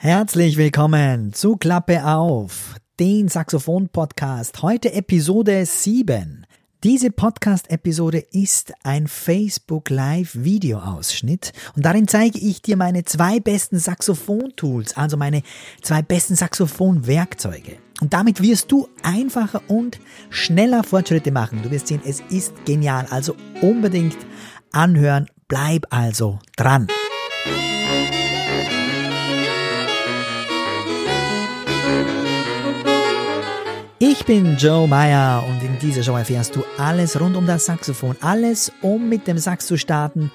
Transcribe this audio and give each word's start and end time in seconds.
Herzlich 0.00 0.56
willkommen 0.56 1.32
zu 1.32 1.56
Klappe 1.56 2.06
auf, 2.06 2.76
den 3.00 3.26
Saxophon-Podcast. 3.26 4.62
Heute 4.62 4.92
Episode 4.92 5.66
7. 5.66 6.46
Diese 6.84 7.10
Podcast-Episode 7.10 8.18
ist 8.30 8.72
ein 8.84 9.08
Facebook 9.08 9.90
Live 9.90 10.36
Videoausschnitt 10.36 11.52
und 11.74 11.84
darin 11.84 12.06
zeige 12.06 12.38
ich 12.38 12.62
dir 12.62 12.76
meine 12.76 13.06
zwei 13.06 13.40
besten 13.40 13.80
Saxophon-Tools, 13.80 14.96
also 14.96 15.16
meine 15.16 15.42
zwei 15.82 16.00
besten 16.02 16.36
Saxophon-Werkzeuge. 16.36 17.78
Und 18.00 18.12
damit 18.12 18.40
wirst 18.40 18.70
du 18.70 18.86
einfacher 19.02 19.62
und 19.66 19.98
schneller 20.30 20.84
Fortschritte 20.84 21.32
machen. 21.32 21.62
Du 21.64 21.72
wirst 21.72 21.88
sehen, 21.88 22.02
es 22.06 22.22
ist 22.30 22.54
genial. 22.64 23.08
Also 23.10 23.34
unbedingt 23.62 24.16
anhören. 24.70 25.26
Bleib 25.48 25.86
also 25.90 26.38
dran. 26.56 26.86
Ich 34.00 34.24
bin 34.24 34.56
Joe 34.56 34.86
Meyer 34.86 35.44
und 35.48 35.60
in 35.60 35.76
dieser 35.80 36.04
Show 36.04 36.16
erfährst 36.16 36.54
du 36.54 36.62
alles 36.76 37.20
rund 37.20 37.34
um 37.34 37.46
das 37.46 37.66
Saxophon, 37.66 38.16
alles 38.20 38.70
um 38.80 39.08
mit 39.08 39.26
dem 39.26 39.38
Sax 39.38 39.66
zu 39.66 39.76
starten, 39.76 40.30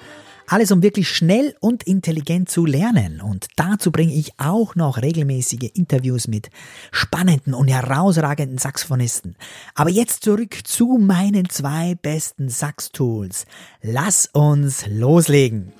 alles 0.46 0.70
um 0.70 0.82
wirklich 0.82 1.08
schnell 1.08 1.54
und 1.60 1.82
intelligent 1.84 2.50
zu 2.50 2.66
lernen. 2.66 3.22
Und 3.22 3.46
dazu 3.56 3.90
bringe 3.90 4.12
ich 4.12 4.32
auch 4.36 4.74
noch 4.74 5.00
regelmäßige 5.00 5.70
Interviews 5.72 6.28
mit 6.28 6.50
spannenden 6.92 7.54
und 7.54 7.68
herausragenden 7.68 8.58
Saxophonisten. 8.58 9.34
Aber 9.74 9.88
jetzt 9.88 10.24
zurück 10.24 10.58
zu 10.64 10.98
meinen 11.00 11.48
zwei 11.48 11.94
besten 11.94 12.50
Sax-Tools. 12.50 13.46
Lass 13.80 14.28
uns 14.34 14.84
loslegen. 14.86 15.72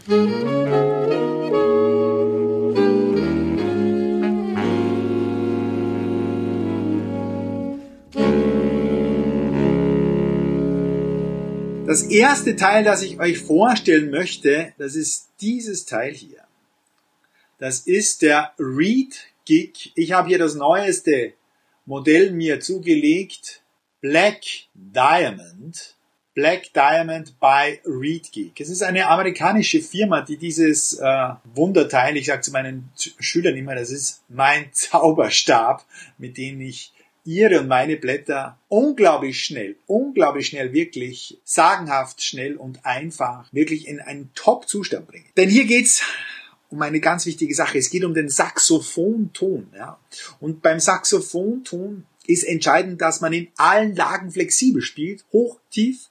Das 11.94 12.02
erste 12.02 12.56
Teil, 12.56 12.82
das 12.82 13.02
ich 13.02 13.20
euch 13.20 13.38
vorstellen 13.38 14.10
möchte, 14.10 14.74
das 14.78 14.96
ist 14.96 15.28
dieses 15.40 15.86
Teil 15.86 16.12
hier. 16.12 16.40
Das 17.58 17.78
ist 17.78 18.22
der 18.22 18.52
Reed 18.58 19.14
Gig. 19.44 19.92
Ich 19.94 20.10
habe 20.10 20.26
hier 20.26 20.40
das 20.40 20.56
neueste 20.56 21.34
Modell 21.86 22.32
mir 22.32 22.58
zugelegt. 22.58 23.62
Black 24.00 24.40
Diamond. 24.74 25.94
Black 26.34 26.72
Diamond 26.72 27.38
by 27.38 27.78
Reed 27.86 28.32
Geek. 28.32 28.60
Es 28.60 28.70
ist 28.70 28.82
eine 28.82 29.06
amerikanische 29.06 29.80
Firma, 29.80 30.22
die 30.22 30.36
dieses 30.36 30.94
äh, 30.94 31.28
Wunderteil, 31.54 32.16
ich 32.16 32.26
sage 32.26 32.42
zu 32.42 32.50
meinen 32.50 32.90
Schülern 33.20 33.54
immer, 33.54 33.76
das 33.76 33.92
ist 33.92 34.24
mein 34.28 34.66
Zauberstab, 34.72 35.86
mit 36.18 36.38
dem 36.38 36.60
ich 36.60 36.92
ihre 37.24 37.60
und 37.60 37.68
meine 37.68 37.96
Blätter 37.96 38.58
unglaublich 38.68 39.42
schnell, 39.42 39.76
unglaublich 39.86 40.48
schnell, 40.48 40.72
wirklich 40.72 41.38
sagenhaft 41.44 42.22
schnell 42.22 42.56
und 42.56 42.84
einfach 42.84 43.52
wirklich 43.52 43.88
in 43.88 44.00
einen 44.00 44.30
Top-Zustand 44.34 45.06
bringen. 45.06 45.26
Denn 45.36 45.48
hier 45.48 45.64
geht's 45.64 46.02
um 46.70 46.82
eine 46.82 47.00
ganz 47.00 47.26
wichtige 47.26 47.54
Sache. 47.54 47.78
Es 47.78 47.90
geht 47.90 48.04
um 48.04 48.14
den 48.14 48.28
Saxophonton. 48.28 49.68
Ja? 49.74 49.98
Und 50.40 50.62
beim 50.62 50.80
Saxophonton 50.80 52.04
ist 52.26 52.44
entscheidend, 52.44 53.00
dass 53.00 53.20
man 53.20 53.32
in 53.32 53.48
allen 53.56 53.94
Lagen 53.94 54.30
flexibel 54.30 54.82
spielt, 54.82 55.24
hoch, 55.32 55.58
tief, 55.70 56.10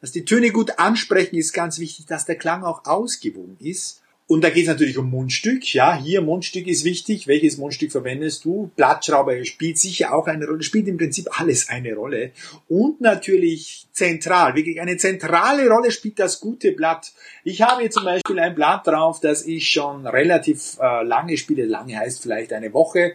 dass 0.00 0.12
die 0.12 0.24
Töne 0.24 0.50
gut 0.50 0.78
ansprechen, 0.78 1.36
ist 1.36 1.52
ganz 1.52 1.78
wichtig, 1.78 2.06
dass 2.06 2.24
der 2.24 2.36
Klang 2.36 2.64
auch 2.64 2.86
ausgewogen 2.86 3.56
ist 3.60 3.99
und 4.30 4.42
da 4.42 4.50
geht 4.50 4.62
es 4.62 4.68
natürlich 4.68 4.96
um 4.96 5.10
Mundstück. 5.10 5.74
Ja, 5.74 6.00
hier 6.00 6.22
Mundstück 6.22 6.68
ist 6.68 6.84
wichtig. 6.84 7.26
Welches 7.26 7.58
Mundstück 7.58 7.90
verwendest 7.90 8.44
du? 8.44 8.70
Blattschrauber 8.76 9.44
spielt 9.44 9.76
sicher 9.76 10.14
auch 10.14 10.28
eine 10.28 10.46
Rolle, 10.46 10.62
spielt 10.62 10.86
im 10.86 10.98
Prinzip 10.98 11.26
alles 11.40 11.68
eine 11.68 11.94
Rolle. 11.96 12.30
Und 12.68 13.00
natürlich 13.00 13.88
zentral, 13.90 14.54
wirklich 14.54 14.80
eine 14.80 14.96
zentrale 14.98 15.68
Rolle 15.68 15.90
spielt 15.90 16.20
das 16.20 16.38
gute 16.38 16.70
Blatt. 16.70 17.10
Ich 17.42 17.62
habe 17.62 17.80
hier 17.80 17.90
zum 17.90 18.04
Beispiel 18.04 18.38
ein 18.38 18.54
Blatt 18.54 18.86
drauf, 18.86 19.18
das 19.18 19.44
ich 19.44 19.68
schon 19.68 20.06
relativ 20.06 20.78
äh, 20.80 21.02
lange 21.02 21.36
spiele. 21.36 21.66
Lange 21.66 21.98
heißt 21.98 22.22
vielleicht 22.22 22.52
eine 22.52 22.72
Woche, 22.72 23.14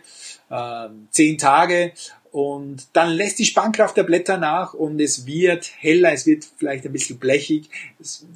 äh, 0.49 0.87
zehn 1.11 1.37
Tage 1.37 1.93
und 2.35 2.87
dann 2.91 3.11
lässt 3.11 3.39
die 3.39 3.45
Spannkraft 3.45 3.95
der 3.95 4.03
Blätter 4.03 4.37
nach 4.37 4.73
und 4.73 4.99
es 4.99 5.25
wird 5.25 5.71
heller, 5.77 6.11
es 6.11 6.25
wird 6.25 6.45
vielleicht 6.57 6.85
ein 6.85 6.91
bisschen 6.91 7.17
blechig, 7.17 7.69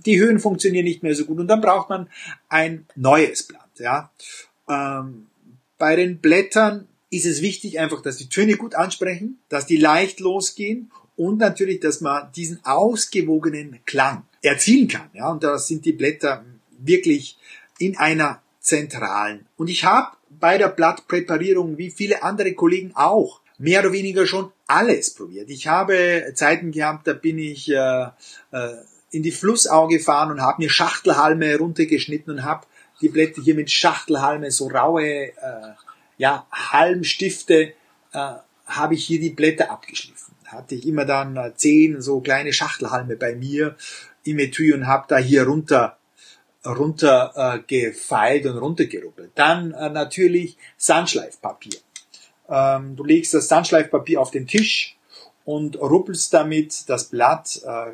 die 0.05 0.17
Höhen 0.17 0.39
funktionieren 0.39 0.85
nicht 0.85 1.03
mehr 1.03 1.13
so 1.13 1.25
gut 1.25 1.37
und 1.37 1.49
dann 1.49 1.59
braucht 1.59 1.89
man 1.89 2.09
ein 2.47 2.85
neues 2.95 3.43
Blatt. 3.43 3.67
Ja. 3.77 4.09
Ähm, 4.69 5.27
bei 5.77 5.97
den 5.97 6.19
Blättern 6.19 6.87
ist 7.09 7.25
es 7.25 7.41
wichtig 7.41 7.77
einfach, 7.77 8.01
dass 8.01 8.15
die 8.15 8.29
Töne 8.29 8.55
gut 8.55 8.73
ansprechen, 8.73 9.37
dass 9.49 9.65
die 9.65 9.75
leicht 9.75 10.21
losgehen 10.21 10.91
und 11.17 11.39
natürlich, 11.39 11.81
dass 11.81 11.99
man 11.99 12.31
diesen 12.31 12.63
ausgewogenen 12.63 13.79
Klang 13.85 14.23
erzielen 14.41 14.87
kann. 14.87 15.09
Ja. 15.13 15.29
Und 15.29 15.43
da 15.43 15.59
sind 15.59 15.83
die 15.83 15.91
Blätter 15.91 16.45
wirklich 16.77 17.37
in 17.79 17.97
einer 17.97 18.41
zentralen. 18.61 19.45
Und 19.57 19.69
ich 19.69 19.83
habe 19.83 20.15
bei 20.29 20.57
der 20.57 20.69
Blattpräparierung, 20.69 21.77
wie 21.77 21.91
viele 21.91 22.23
andere 22.23 22.53
Kollegen 22.53 22.93
auch, 22.95 23.41
mehr 23.59 23.81
oder 23.81 23.91
weniger 23.91 24.25
schon 24.25 24.51
alles 24.65 25.13
probiert. 25.13 25.49
Ich 25.49 25.67
habe 25.67 26.31
Zeiten 26.33 26.71
gehabt, 26.71 27.05
da 27.07 27.13
bin 27.13 27.37
ich 27.37 27.69
äh, 27.69 28.03
äh, 28.51 28.75
in 29.11 29.21
die 29.21 29.31
Flussau 29.31 29.87
gefahren 29.87 30.31
und 30.31 30.41
habe 30.41 30.63
mir 30.63 30.69
Schachtelhalme 30.69 31.57
runtergeschnitten 31.57 32.33
und 32.33 32.43
habe 32.43 32.65
die 33.01 33.09
Blätter 33.09 33.41
hier 33.41 33.55
mit 33.55 33.69
Schachtelhalme, 33.69 34.49
so 34.51 34.67
raue 34.67 35.03
äh, 35.03 35.33
ja, 36.17 36.47
Halmstifte, 36.51 37.73
äh, 38.13 38.31
habe 38.65 38.93
ich 38.93 39.05
hier 39.05 39.19
die 39.19 39.29
Blätter 39.29 39.71
abgeschliffen. 39.71 40.35
Hatte 40.45 40.75
ich 40.75 40.87
immer 40.87 41.05
dann 41.05 41.37
äh, 41.37 41.53
zehn 41.55 42.01
so 42.01 42.21
kleine 42.21 42.53
Schachtelhalme 42.53 43.15
bei 43.15 43.35
mir 43.35 43.75
im 44.23 44.39
Etui 44.39 44.73
und 44.73 44.87
habe 44.87 45.05
da 45.07 45.17
hier 45.17 45.43
runter 45.43 45.97
runter 46.65 47.31
äh, 47.35 47.59
gefeilt 47.65 48.45
und 48.45 48.57
runtergerubbelt. 48.57 49.31
Dann 49.35 49.71
äh, 49.71 49.89
natürlich 49.89 50.57
Sandschleifpapier. 50.77 51.79
Ähm, 52.49 52.95
du 52.95 53.03
legst 53.03 53.33
das 53.33 53.47
Sandschleifpapier 53.47 54.19
auf 54.19 54.31
den 54.31 54.47
Tisch 54.47 54.97
und 55.45 55.79
ruppelst 55.79 56.33
damit 56.33 56.89
das 56.89 57.05
Blatt 57.05 57.61
äh, 57.65 57.91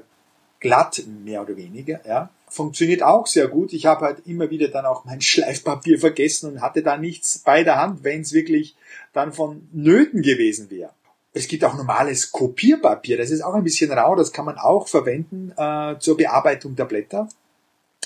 glatt, 0.66 1.04
mehr 1.24 1.44
oder 1.44 1.56
weniger. 1.58 2.00
Ja. 2.08 2.30
Funktioniert 2.48 3.04
auch 3.04 3.28
sehr 3.28 3.48
gut. 3.48 3.72
Ich 3.74 3.86
habe 3.86 4.06
halt 4.06 4.26
immer 4.26 4.50
wieder 4.50 4.68
dann 4.70 4.86
auch 4.86 5.06
mein 5.06 5.22
Schleifpapier 5.32 6.00
vergessen 6.00 6.52
und 6.52 6.62
hatte 6.62 6.82
da 6.82 6.98
nichts 6.98 7.40
bei 7.40 7.64
der 7.64 7.78
Hand, 7.78 8.04
wenn 8.04 8.22
es 8.22 8.34
wirklich 8.34 8.76
dann 9.14 9.32
von 9.32 9.68
Nöten 9.72 10.22
gewesen 10.22 10.72
wäre. 10.72 10.92
Es 11.34 11.48
gibt 11.48 11.64
auch 11.66 11.76
normales 11.76 12.32
Kopierpapier, 12.32 13.18
das 13.18 13.30
ist 13.30 13.42
auch 13.42 13.54
ein 13.56 13.64
bisschen 13.64 13.92
rau, 13.92 14.16
das 14.16 14.32
kann 14.32 14.46
man 14.46 14.58
auch 14.58 14.88
verwenden 14.88 15.52
äh, 15.58 16.00
zur 16.00 16.16
Bearbeitung 16.16 16.78
der 16.78 16.86
Blätter. 16.86 17.28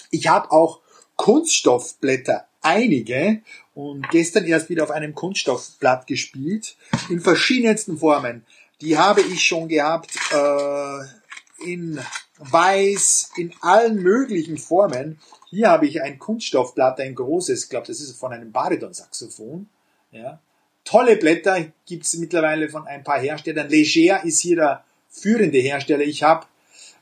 Ich 0.09 0.27
habe 0.27 0.51
auch 0.51 0.79
Kunststoffblätter 1.15 2.48
einige 2.61 3.41
und 3.73 4.09
gestern 4.09 4.45
erst 4.45 4.69
wieder 4.69 4.83
auf 4.83 4.91
einem 4.91 5.15
Kunststoffblatt 5.15 6.07
gespielt, 6.07 6.75
in 7.09 7.21
verschiedensten 7.21 7.97
Formen. 7.97 8.45
Die 8.81 8.97
habe 8.97 9.21
ich 9.21 9.43
schon 9.43 9.67
gehabt 9.67 10.11
äh, 10.31 11.69
in 11.71 11.99
weiß, 12.39 13.31
in 13.37 13.53
allen 13.61 14.01
möglichen 14.01 14.57
Formen. 14.57 15.19
Hier 15.49 15.69
habe 15.69 15.87
ich 15.87 16.01
ein 16.01 16.19
Kunststoffblatt, 16.19 16.99
ein 17.01 17.15
großes, 17.15 17.63
ich 17.63 17.69
glaube, 17.69 17.87
das 17.87 17.99
ist 17.99 18.17
von 18.17 18.31
einem 18.31 18.51
Bariton-Saxophon. 18.51 19.67
Ja. 20.11 20.39
Tolle 20.85 21.17
Blätter 21.17 21.65
gibt's 21.85 22.15
mittlerweile 22.15 22.69
von 22.69 22.87
ein 22.87 23.03
paar 23.03 23.19
Herstellern. 23.19 23.67
Leger 23.69 24.23
ist 24.23 24.39
hier 24.39 24.55
der 24.55 24.83
führende 25.09 25.59
Hersteller. 25.59 26.03
Ich 26.03 26.23
habe 26.23 26.47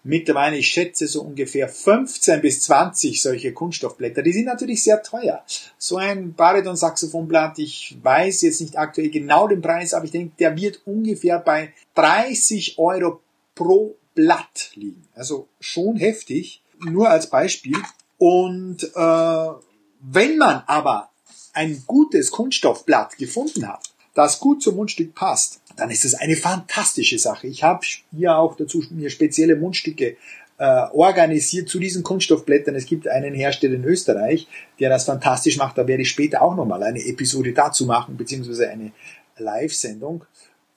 mittlerweile, 0.08 0.58
ich 0.58 0.68
schätze 0.68 1.08
so 1.08 1.22
ungefähr 1.22 1.68
15 1.68 2.42
bis 2.42 2.62
20 2.62 3.22
solche 3.22 3.54
Kunststoffblätter. 3.54 4.24
Die 4.24 4.34
sind 4.34 4.46
natürlich 4.46 4.84
sehr 4.84 5.04
teuer. 5.04 5.44
So 5.78 5.98
ein 5.98 6.34
Bariton-Saxophonblatt, 6.34 7.60
ich 7.60 7.98
weiß 8.02 8.42
jetzt 8.42 8.62
nicht 8.62 8.78
aktuell 8.78 9.10
genau 9.10 9.48
den 9.48 9.62
Preis, 9.62 9.94
aber 9.94 10.06
ich 10.06 10.12
denke, 10.12 10.34
der 10.40 10.56
wird 10.56 10.82
ungefähr 10.86 11.40
bei 11.40 11.74
30 11.96 12.80
Euro 12.80 13.22
pro 13.54 13.96
Blatt 14.16 14.72
liegen. 14.76 15.04
Also 15.14 15.48
schon 15.60 15.98
heftig, 15.98 16.62
nur 16.80 17.10
als 17.10 17.30
Beispiel. 17.30 17.78
Und 18.18 18.84
äh, 18.84 19.48
wenn 20.00 20.38
man 20.38 20.64
aber 20.66 21.10
ein 21.54 21.84
gutes 21.86 22.32
Kunststoffblatt 22.32 23.18
gefunden 23.18 23.68
hat, 23.68 23.90
das 24.18 24.40
gut 24.40 24.64
zum 24.64 24.76
Mundstück 24.76 25.14
passt, 25.14 25.62
dann 25.76 25.92
ist 25.92 26.04
es 26.04 26.16
eine 26.16 26.36
fantastische 26.36 27.20
Sache. 27.20 27.46
Ich 27.46 27.62
habe 27.62 27.86
hier 28.16 28.36
auch 28.36 28.58
dazu 28.58 28.84
mir 28.90 29.12
spezielle 29.12 29.56
Mundstücke 29.56 30.18
äh, 30.58 30.86
organisiert 30.92 31.70
zu 31.70 31.78
diesen 31.78 32.02
Kunststoffblättern. 32.02 32.74
Es 32.74 32.88
gibt 32.88 33.08
einen 33.08 33.36
Hersteller 33.36 33.76
in 33.76 33.84
Österreich, 33.84 34.48
der 34.80 34.90
das 34.90 35.06
fantastisch 35.06 35.58
macht. 35.58 35.78
Da 35.78 35.88
werde 35.88 36.02
ich 36.02 36.10
später 36.10 36.42
auch 36.42 36.56
nochmal 36.56 36.82
eine 36.82 37.06
Episode 37.06 37.54
dazu 37.54 37.86
machen, 37.86 38.18
beziehungsweise 38.18 38.68
eine 38.70 38.92
Live-Sendung 39.38 40.26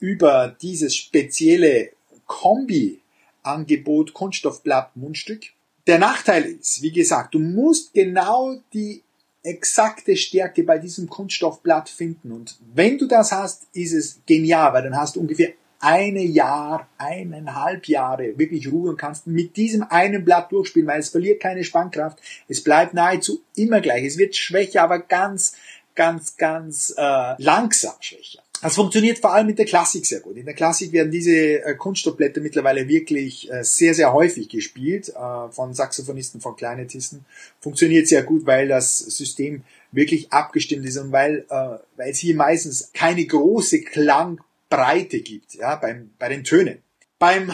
über 0.00 0.54
dieses 0.60 0.94
spezielle 0.94 1.90
Kombi-Angebot 2.26 4.12
Kunststoffblatt 4.12 4.96
Mundstück. 4.96 5.44
Der 5.87 5.98
Nachteil 5.98 6.44
ist, 6.44 6.82
wie 6.82 6.92
gesagt, 6.92 7.34
du 7.34 7.38
musst 7.38 7.94
genau 7.94 8.56
die 8.75 9.02
exakte 9.42 10.16
Stärke 10.16 10.62
bei 10.62 10.78
diesem 10.78 11.08
Kunststoffblatt 11.08 11.88
finden. 11.88 12.32
Und 12.32 12.58
wenn 12.75 12.98
du 12.98 13.06
das 13.06 13.32
hast, 13.32 13.66
ist 13.72 13.92
es 13.92 14.20
genial, 14.26 14.72
weil 14.72 14.82
dann 14.82 14.96
hast 14.96 15.16
du 15.16 15.20
ungefähr 15.20 15.52
eine 15.81 16.22
Jahr, 16.22 16.88
eineinhalb 16.98 17.88
Jahre 17.88 18.38
wirklich 18.38 18.70
Ruhe 18.70 18.90
und 18.90 18.98
kannst 18.98 19.26
mit 19.26 19.56
diesem 19.56 19.82
einen 19.82 20.25
Blatt 20.25 20.52
durchspielen, 20.52 20.87
weil 20.87 21.00
es 21.00 21.08
verliert 21.08 21.40
keine 21.40 21.64
Spannkraft. 21.64 22.19
Es 22.48 22.62
bleibt 22.62 22.92
nahezu 22.92 23.42
immer 23.56 23.81
gleich. 23.81 24.04
Es 24.04 24.19
wird 24.19 24.37
schwächer, 24.37 24.82
aber 24.82 24.98
ganz, 24.98 25.54
ganz, 25.94 26.37
ganz 26.37 26.94
äh, 26.96 27.34
langsam 27.38 27.94
schwächer. 28.00 28.42
Das 28.62 28.74
funktioniert 28.74 29.18
vor 29.18 29.32
allem 29.32 29.46
mit 29.46 29.58
der 29.58 29.64
Klassik 29.64 30.04
sehr 30.04 30.20
gut. 30.20 30.36
In 30.36 30.44
der 30.44 30.54
Klassik 30.54 30.92
werden 30.92 31.10
diese 31.10 31.64
äh, 31.64 31.74
Kunststoffblätter 31.74 32.40
mittlerweile 32.40 32.88
wirklich 32.88 33.50
äh, 33.50 33.64
sehr, 33.64 33.94
sehr 33.94 34.12
häufig 34.12 34.48
gespielt 34.48 35.08
äh, 35.08 35.50
von 35.50 35.72
Saxophonisten, 35.72 36.40
von 36.42 36.56
Kleinetisten. 36.56 37.24
Funktioniert 37.60 38.06
sehr 38.06 38.22
gut, 38.22 38.46
weil 38.46 38.68
das 38.68 38.98
System 38.98 39.62
wirklich 39.92 40.30
abgestimmt 40.32 40.84
ist 40.86 40.98
und 40.98 41.10
weil, 41.10 41.44
weil 41.48 42.10
es 42.10 42.18
hier 42.18 42.36
meistens 42.36 42.90
keine 42.94 43.26
große 43.26 43.80
Klangbreite 43.80 45.20
gibt 45.20 45.54
ja, 45.54 45.74
beim, 45.74 46.10
bei 46.16 46.28
den 46.28 46.44
Tönen. 46.44 46.78
Beim 47.18 47.52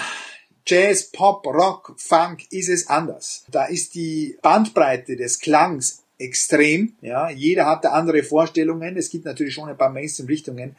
Jazz, 0.67 1.05
Pop, 1.13 1.47
Rock, 1.47 1.95
Funk 1.97 2.43
ist 2.51 2.69
es 2.69 2.89
anders. 2.89 3.45
Da 3.51 3.65
ist 3.65 3.95
die 3.95 4.37
Bandbreite 4.43 5.17
des 5.17 5.39
Klangs 5.39 6.03
extrem. 6.19 6.95
Ja, 7.01 7.31
jeder 7.31 7.67
hat 7.67 7.85
da 7.85 7.91
andere 7.91 8.23
Vorstellungen. 8.23 8.97
Es 8.97 9.11
gibt 9.11 9.25
natürlich 9.25 9.55
schon 9.55 9.69
ein 9.69 9.77
paar 9.77 9.91
Mainstream-Richtungen. 9.91 10.77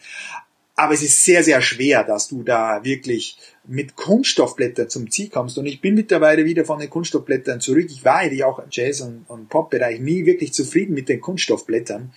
Aber 0.76 0.94
es 0.94 1.02
ist 1.02 1.24
sehr, 1.24 1.44
sehr 1.44 1.60
schwer, 1.62 2.04
dass 2.04 2.28
du 2.28 2.44
da 2.44 2.84
wirklich 2.84 3.38
mit 3.66 3.96
Kunststoffblättern 3.96 4.90
zum 4.90 5.10
Ziel 5.10 5.30
kommst. 5.30 5.58
Und 5.58 5.66
ich 5.66 5.82
bin 5.82 5.96
mittlerweile 5.96 6.46
wieder 6.46 6.66
von 6.66 6.78
den 6.80 6.90
Kunststoffblättern 6.90 7.60
zurück. 7.60 7.88
Ich 7.90 8.06
war 8.06 8.18
eigentlich 8.18 8.44
auch 8.44 8.60
im 8.60 8.68
Jazz- 8.70 9.02
und, 9.02 9.26
und 9.28 9.50
Pop-Bereich 9.50 10.00
nie 10.00 10.28
wirklich 10.28 10.54
zufrieden 10.54 10.94
mit 10.94 11.10
den 11.10 11.20
Kunststoffblättern. 11.20 12.14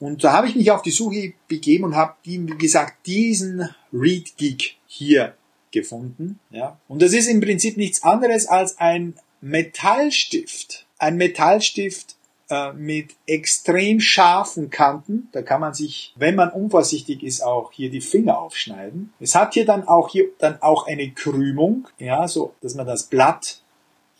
Und 0.00 0.24
da 0.24 0.32
habe 0.32 0.48
ich 0.48 0.56
mich 0.56 0.70
auf 0.70 0.80
die 0.80 0.90
Suche 0.90 1.34
begeben 1.46 1.84
und 1.84 1.94
habe, 1.94 2.14
wie 2.24 2.38
gesagt, 2.58 3.06
diesen 3.06 3.68
Reed 3.92 4.36
Geek 4.38 4.76
hier 4.86 5.34
gefunden. 5.70 6.40
Ja. 6.50 6.80
Und 6.88 7.02
das 7.02 7.12
ist 7.12 7.26
im 7.26 7.40
Prinzip 7.40 7.76
nichts 7.76 8.02
anderes 8.02 8.46
als 8.46 8.78
ein 8.78 9.14
Metallstift. 9.42 10.86
Ein 10.98 11.16
Metallstift, 11.16 12.16
äh, 12.54 12.72
mit 12.72 13.16
extrem 13.26 14.00
scharfen 14.00 14.70
Kanten. 14.70 15.28
Da 15.32 15.42
kann 15.42 15.60
man 15.60 15.74
sich, 15.74 16.14
wenn 16.16 16.36
man 16.36 16.50
unvorsichtig 16.50 17.22
ist, 17.22 17.42
auch 17.42 17.72
hier 17.72 17.90
die 17.90 18.00
Finger 18.00 18.38
aufschneiden. 18.38 19.12
Es 19.20 19.34
hat 19.34 19.54
hier 19.54 19.66
dann 19.66 19.86
auch 19.88 20.08
hier 20.08 20.26
dann 20.38 20.62
auch 20.62 20.86
eine 20.86 21.10
Krümung, 21.10 21.88
ja, 21.98 22.28
so, 22.28 22.54
dass 22.60 22.74
man 22.74 22.86
das 22.86 23.04
Blatt 23.04 23.60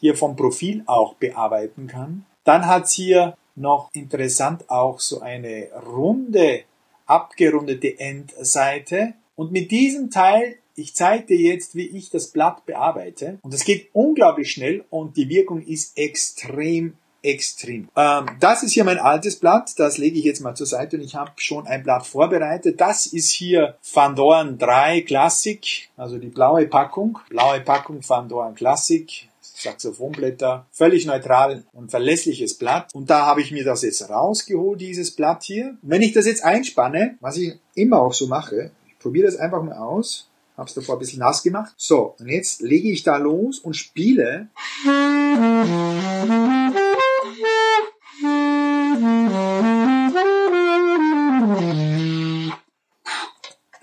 hier 0.00 0.16
vom 0.16 0.36
Profil 0.36 0.82
auch 0.86 1.14
bearbeiten 1.14 1.86
kann. 1.86 2.26
Dann 2.44 2.66
hat's 2.66 2.92
hier 2.92 3.36
noch 3.54 3.90
interessant 3.92 4.69
auch 4.69 5.00
so 5.00 5.20
eine 5.20 5.69
runde, 5.86 6.62
abgerundete 7.06 7.98
Endseite. 7.98 9.14
Und 9.36 9.52
mit 9.52 9.70
diesem 9.70 10.10
Teil 10.10 10.56
ich 10.76 10.94
zeige 10.94 11.26
dir 11.26 11.38
jetzt, 11.38 11.76
wie 11.76 11.86
ich 11.86 12.10
das 12.10 12.28
Blatt 12.28 12.66
bearbeite. 12.66 13.38
Und 13.42 13.54
es 13.54 13.64
geht 13.64 13.90
unglaublich 13.92 14.50
schnell 14.50 14.84
und 14.90 15.16
die 15.16 15.28
Wirkung 15.28 15.62
ist 15.62 15.96
extrem 15.96 16.94
extrem. 17.25 17.88
Ähm, 17.97 18.26
das 18.38 18.62
ist 18.62 18.73
hier 18.73 18.85
mein 18.85 18.99
altes 18.99 19.37
Blatt, 19.37 19.73
das 19.79 19.99
lege 19.99 20.19
ich 20.19 20.25
jetzt 20.25 20.41
mal 20.41 20.55
zur 20.55 20.67
Seite 20.67 20.97
und 20.97 21.03
ich 21.03 21.15
habe 21.15 21.32
schon 21.37 21.67
ein 21.67 21.82
Blatt 21.82 22.06
vorbereitet. 22.06 22.81
Das 22.81 23.06
ist 23.06 23.31
hier 23.31 23.76
Van 23.93 24.15
Dorn 24.15 24.59
3 24.59 25.00
Classic, 25.03 25.88
also 25.97 26.19
die 26.19 26.29
blaue 26.29 26.67
Packung. 26.67 27.19
Blaue 27.31 27.61
Packung 27.61 28.00
Van 28.06 28.29
Dorn 28.29 28.55
Classic. 28.55 29.29
Saxophonblätter, 29.56 30.67
völlig 30.73 31.06
neutral 31.06 31.62
und 31.73 31.91
verlässliches 31.91 32.59
Blatt. 32.59 32.93
Und 32.93 33.09
da 33.09 33.25
habe 33.25 33.41
ich 33.41 33.53
mir 33.53 33.65
das 33.65 33.82
jetzt 33.82 34.11
rausgeholt, 34.11 34.81
dieses 34.81 35.12
Blatt 35.12 35.44
hier. 35.44 35.77
wenn 35.81 36.03
ich 36.03 36.12
das 36.12 36.27
jetzt 36.27 36.44
einspanne, 36.44 37.17
was 37.20 37.37
ich 37.37 37.55
immer 37.75 38.00
auch 38.03 38.12
so 38.12 38.27
mache, 38.27 38.73
ich 38.88 38.99
probiere 38.99 39.27
das 39.27 39.37
einfach 39.37 39.62
mal 39.62 39.77
aus, 39.77 40.29
habe 40.56 40.69
es 40.69 40.75
davor 40.75 40.97
ein 40.97 40.99
bisschen 40.99 41.20
nass 41.20 41.43
gemacht. 41.43 41.73
So, 41.77 42.15
und 42.19 42.29
jetzt 42.29 42.62
lege 42.62 42.91
ich 42.91 43.03
da 43.03 43.17
los 43.17 43.59
und 43.59 43.75
spiele. 43.75 44.49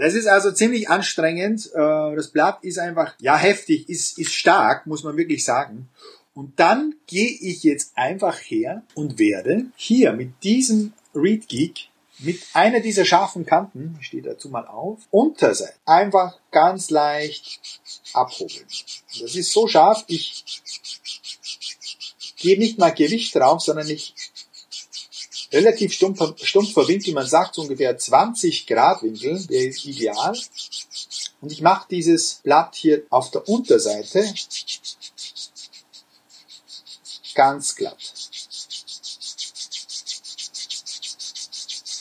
Das 0.01 0.15
ist 0.15 0.25
also 0.25 0.51
ziemlich 0.51 0.89
anstrengend. 0.89 1.69
Äh, 1.75 2.15
das 2.15 2.29
Blatt 2.29 2.63
ist 2.63 2.79
einfach, 2.79 3.13
ja, 3.19 3.37
heftig, 3.37 3.87
ist, 3.87 4.17
ist 4.17 4.33
stark, 4.33 4.87
muss 4.87 5.03
man 5.03 5.15
wirklich 5.15 5.45
sagen. 5.45 5.89
Und 6.33 6.59
dann 6.59 6.95
gehe 7.05 7.29
ich 7.29 7.61
jetzt 7.61 7.91
einfach 7.95 8.35
her 8.37 8.81
und 8.95 9.19
werde 9.19 9.65
hier 9.75 10.13
mit 10.13 10.41
diesem 10.41 10.93
Read 11.13 11.47
Geek 11.47 11.89
mit 12.17 12.41
einer 12.53 12.79
dieser 12.79 13.05
scharfen 13.05 13.45
Kanten, 13.45 13.97
ich 13.99 14.07
stehe 14.07 14.23
dazu 14.23 14.49
mal 14.49 14.65
auf, 14.65 14.99
Unterseite 15.11 15.73
einfach 15.85 16.39
ganz 16.49 16.89
leicht 16.89 17.59
abhobeln. 18.13 18.65
Das 19.21 19.35
ist 19.35 19.51
so 19.51 19.67
scharf, 19.67 20.03
ich 20.07 20.43
gebe 22.37 22.59
nicht 22.59 22.79
mal 22.79 22.89
Gewicht 22.89 23.35
drauf, 23.35 23.61
sondern 23.61 23.87
ich 23.87 24.15
relativ 25.51 25.93
stumpf, 25.93 26.21
stumpfer 26.43 26.87
Winkel, 26.87 27.13
man 27.13 27.27
sagt 27.27 27.55
so 27.55 27.61
ungefähr 27.63 27.97
20 27.97 28.67
Grad 28.67 29.03
Winkel, 29.03 29.45
der 29.47 29.67
ist 29.67 29.85
ideal. 29.85 30.37
Und 31.41 31.51
ich 31.51 31.61
mache 31.61 31.87
dieses 31.89 32.35
Blatt 32.43 32.75
hier 32.75 33.03
auf 33.09 33.31
der 33.31 33.47
Unterseite 33.47 34.25
ganz 37.33 37.75
glatt. 37.75 37.97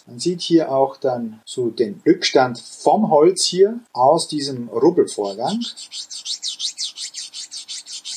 Man 0.07 0.19
sieht 0.19 0.41
hier 0.41 0.73
auch 0.73 0.97
dann 0.97 1.41
so 1.47 1.71
den 1.71 2.03
Rückstand 2.05 2.59
vom 2.59 3.11
Holz 3.11 3.45
hier 3.45 3.79
aus 3.93 4.27
diesem 4.27 4.69
Rubbelvorgang. 4.69 5.65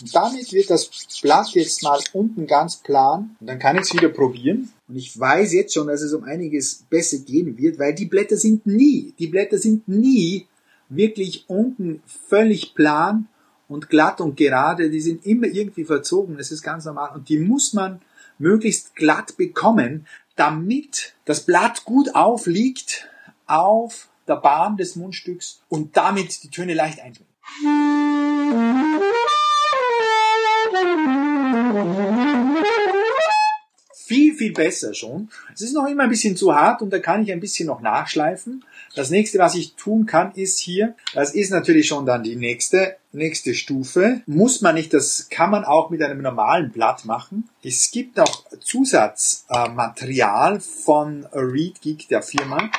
Und 0.01 0.15
damit 0.15 0.51
wird 0.51 0.71
das 0.71 0.89
Blatt 1.23 1.49
jetzt 1.53 1.81
mal 1.81 1.99
unten 2.11 2.45
ganz 2.45 2.77
plan 2.77 3.35
und 3.39 3.47
dann 3.47 3.57
kann 3.57 3.77
ich 3.77 3.83
es 3.83 3.93
wieder 3.93 4.09
probieren. 4.09 4.71
Und 4.87 4.97
ich 4.97 5.17
weiß 5.17 5.53
jetzt 5.53 5.73
schon, 5.73 5.87
dass 5.87 6.01
es 6.01 6.13
um 6.13 6.23
einiges 6.25 6.83
besser 6.89 7.17
gehen 7.19 7.57
wird, 7.57 7.79
weil 7.79 7.95
die 7.95 8.05
Blätter 8.05 8.37
sind 8.37 8.67
nie, 8.67 9.13
die 9.17 9.27
Blätter 9.27 9.57
sind 9.57 9.87
nie 9.87 10.45
wirklich 10.89 11.45
unten 11.47 12.03
völlig 12.27 12.75
plan 12.75 13.27
und 13.67 13.89
glatt 13.89 14.21
und 14.21 14.35
gerade, 14.35 14.89
die 14.89 15.01
sind 15.01 15.25
immer 15.25 15.47
irgendwie 15.47 15.85
verzogen, 15.85 16.37
das 16.37 16.51
ist 16.51 16.61
ganz 16.61 16.85
normal 16.85 17.15
und 17.15 17.29
die 17.29 17.39
muss 17.39 17.73
man 17.73 18.01
möglichst 18.37 18.95
glatt 18.95 19.37
bekommen, 19.37 20.05
damit 20.35 21.13
das 21.25 21.45
Blatt 21.45 21.85
gut 21.85 22.13
aufliegt 22.15 23.07
auf 23.47 24.09
der 24.27 24.35
Bahn 24.35 24.77
des 24.77 24.95
Mundstücks 24.95 25.61
und 25.69 25.95
damit 25.95 26.43
die 26.43 26.49
Töne 26.49 26.73
leicht 26.73 26.99
einbringen. 26.99 27.82
Viel, 34.05 34.35
viel 34.35 34.51
besser 34.51 34.93
schon. 34.93 35.29
Es 35.53 35.61
ist 35.61 35.71
noch 35.71 35.87
immer 35.87 36.03
ein 36.03 36.09
bisschen 36.09 36.35
zu 36.35 36.53
hart 36.53 36.81
und 36.81 36.91
da 36.91 36.99
kann 36.99 37.23
ich 37.23 37.31
ein 37.31 37.39
bisschen 37.39 37.67
noch 37.67 37.79
nachschleifen. 37.79 38.65
Das 38.95 39.09
nächste, 39.09 39.39
was 39.39 39.55
ich 39.55 39.75
tun 39.75 40.05
kann, 40.05 40.33
ist 40.33 40.59
hier, 40.59 40.93
das 41.13 41.33
ist 41.33 41.51
natürlich 41.51 41.87
schon 41.87 42.05
dann 42.05 42.21
die 42.21 42.35
nächste, 42.35 42.97
nächste 43.13 43.53
Stufe. 43.53 44.21
Muss 44.25 44.59
man 44.59 44.75
nicht, 44.75 44.93
das 44.93 45.29
kann 45.29 45.51
man 45.51 45.63
auch 45.63 45.89
mit 45.89 46.01
einem 46.01 46.21
normalen 46.21 46.71
Blatt 46.71 47.05
machen. 47.05 47.47
Es 47.63 47.91
gibt 47.91 48.19
auch 48.19 48.43
Zusatzmaterial 48.59 50.59
von 50.59 51.25
Reed 51.31 51.79
Geek, 51.79 52.09
der 52.09 52.23
Firma. 52.23 52.71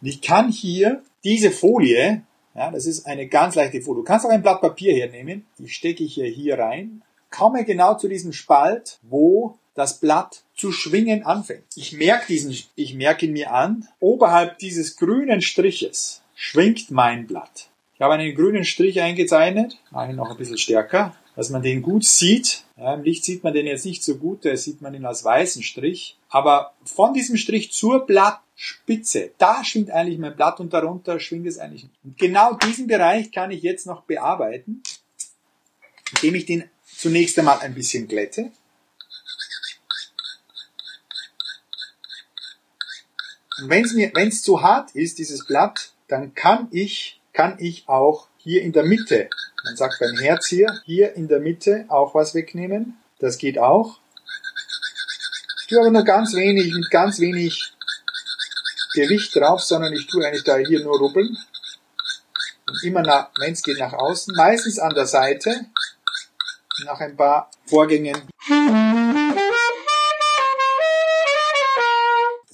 Und 0.00 0.08
ich 0.08 0.22
kann 0.22 0.50
hier 0.50 1.02
diese 1.24 1.50
Folie, 1.50 2.22
ja, 2.54 2.70
das 2.70 2.86
ist 2.86 3.06
eine 3.06 3.28
ganz 3.28 3.54
leichte 3.54 3.82
Folie. 3.82 4.00
Du 4.00 4.04
kannst 4.04 4.24
auch 4.24 4.30
ein 4.30 4.40
Blatt 4.40 4.62
Papier 4.62 4.94
hernehmen. 4.94 5.44
Die 5.58 5.68
stecke 5.68 6.04
ich 6.04 6.14
hier, 6.14 6.24
hier 6.24 6.58
rein. 6.58 7.02
Komme 7.30 7.66
genau 7.66 7.98
zu 7.98 8.08
diesem 8.08 8.32
Spalt, 8.32 8.98
wo 9.02 9.58
das 9.78 10.00
Blatt 10.00 10.42
zu 10.56 10.72
schwingen 10.72 11.22
anfängt. 11.22 11.62
Ich 11.76 11.92
merke 11.92 12.26
diesen, 12.26 12.56
ich 12.74 12.94
merke 12.94 13.26
ihn 13.26 13.32
mir 13.32 13.52
an. 13.52 13.86
Oberhalb 14.00 14.58
dieses 14.58 14.96
grünen 14.96 15.40
Striches 15.40 16.22
schwingt 16.34 16.90
mein 16.90 17.28
Blatt. 17.28 17.68
Ich 17.94 18.00
habe 18.00 18.14
einen 18.14 18.34
grünen 18.34 18.64
Strich 18.64 19.00
eingezeichnet, 19.00 19.78
mache 19.92 20.10
ihn 20.10 20.16
noch 20.16 20.30
ein 20.30 20.36
bisschen 20.36 20.58
stärker, 20.58 21.14
dass 21.36 21.50
man 21.50 21.62
den 21.62 21.82
gut 21.82 22.04
sieht. 22.04 22.64
Ja, 22.76 22.94
Im 22.94 23.04
Licht 23.04 23.24
sieht 23.24 23.44
man 23.44 23.54
den 23.54 23.66
jetzt 23.66 23.84
nicht 23.84 24.02
so 24.02 24.16
gut, 24.16 24.44
da 24.44 24.56
sieht 24.56 24.82
man 24.82 24.94
ihn 24.94 25.06
als 25.06 25.24
weißen 25.24 25.62
Strich. 25.62 26.16
Aber 26.28 26.72
von 26.84 27.14
diesem 27.14 27.36
Strich 27.36 27.70
zur 27.70 28.04
Blattspitze, 28.04 29.30
da 29.38 29.64
schwingt 29.64 29.92
eigentlich 29.92 30.18
mein 30.18 30.34
Blatt 30.34 30.58
und 30.58 30.72
darunter 30.72 31.20
schwingt 31.20 31.46
es 31.46 31.58
eigentlich. 31.58 31.86
Und 32.02 32.18
genau 32.18 32.54
diesen 32.54 32.88
Bereich 32.88 33.30
kann 33.30 33.52
ich 33.52 33.62
jetzt 33.62 33.86
noch 33.86 34.02
bearbeiten, 34.02 34.82
indem 36.16 36.34
ich 36.34 36.46
den 36.46 36.64
zunächst 36.84 37.38
einmal 37.38 37.60
ein 37.60 37.74
bisschen 37.74 38.08
glätte. 38.08 38.50
Wenn 43.64 44.28
es 44.28 44.42
zu 44.42 44.62
hart 44.62 44.92
ist, 44.94 45.18
dieses 45.18 45.46
Blatt, 45.46 45.92
dann 46.08 46.34
kann 46.34 46.68
ich, 46.70 47.20
kann 47.32 47.56
ich 47.58 47.88
auch 47.88 48.28
hier 48.38 48.62
in 48.62 48.72
der 48.72 48.84
Mitte, 48.84 49.28
man 49.64 49.76
sagt 49.76 49.98
beim 50.00 50.16
Herz 50.16 50.46
hier, 50.46 50.80
hier 50.84 51.14
in 51.14 51.28
der 51.28 51.40
Mitte 51.40 51.84
auch 51.88 52.14
was 52.14 52.34
wegnehmen. 52.34 52.96
Das 53.18 53.38
geht 53.38 53.58
auch. 53.58 53.98
tue 55.68 55.80
aber 55.80 55.90
nur 55.90 56.04
ganz 56.04 56.34
wenig, 56.34 56.72
mit 56.72 56.90
ganz 56.90 57.18
wenig 57.18 57.72
Gewicht 58.94 59.34
drauf, 59.36 59.60
sondern 59.62 59.92
ich 59.92 60.06
tue 60.06 60.24
eigentlich 60.24 60.44
da 60.44 60.56
hier 60.56 60.82
nur 60.82 60.98
rubbeln. 60.98 61.36
Und 62.68 62.82
immer 62.84 63.02
nach, 63.02 63.30
wenn 63.38 63.52
es 63.52 63.62
geht, 63.62 63.78
nach 63.78 63.92
außen, 63.92 64.34
meistens 64.34 64.78
an 64.78 64.94
der 64.94 65.06
Seite, 65.06 65.66
nach 66.84 67.00
ein 67.00 67.16
paar 67.16 67.50
Vorgängen. 67.66 68.16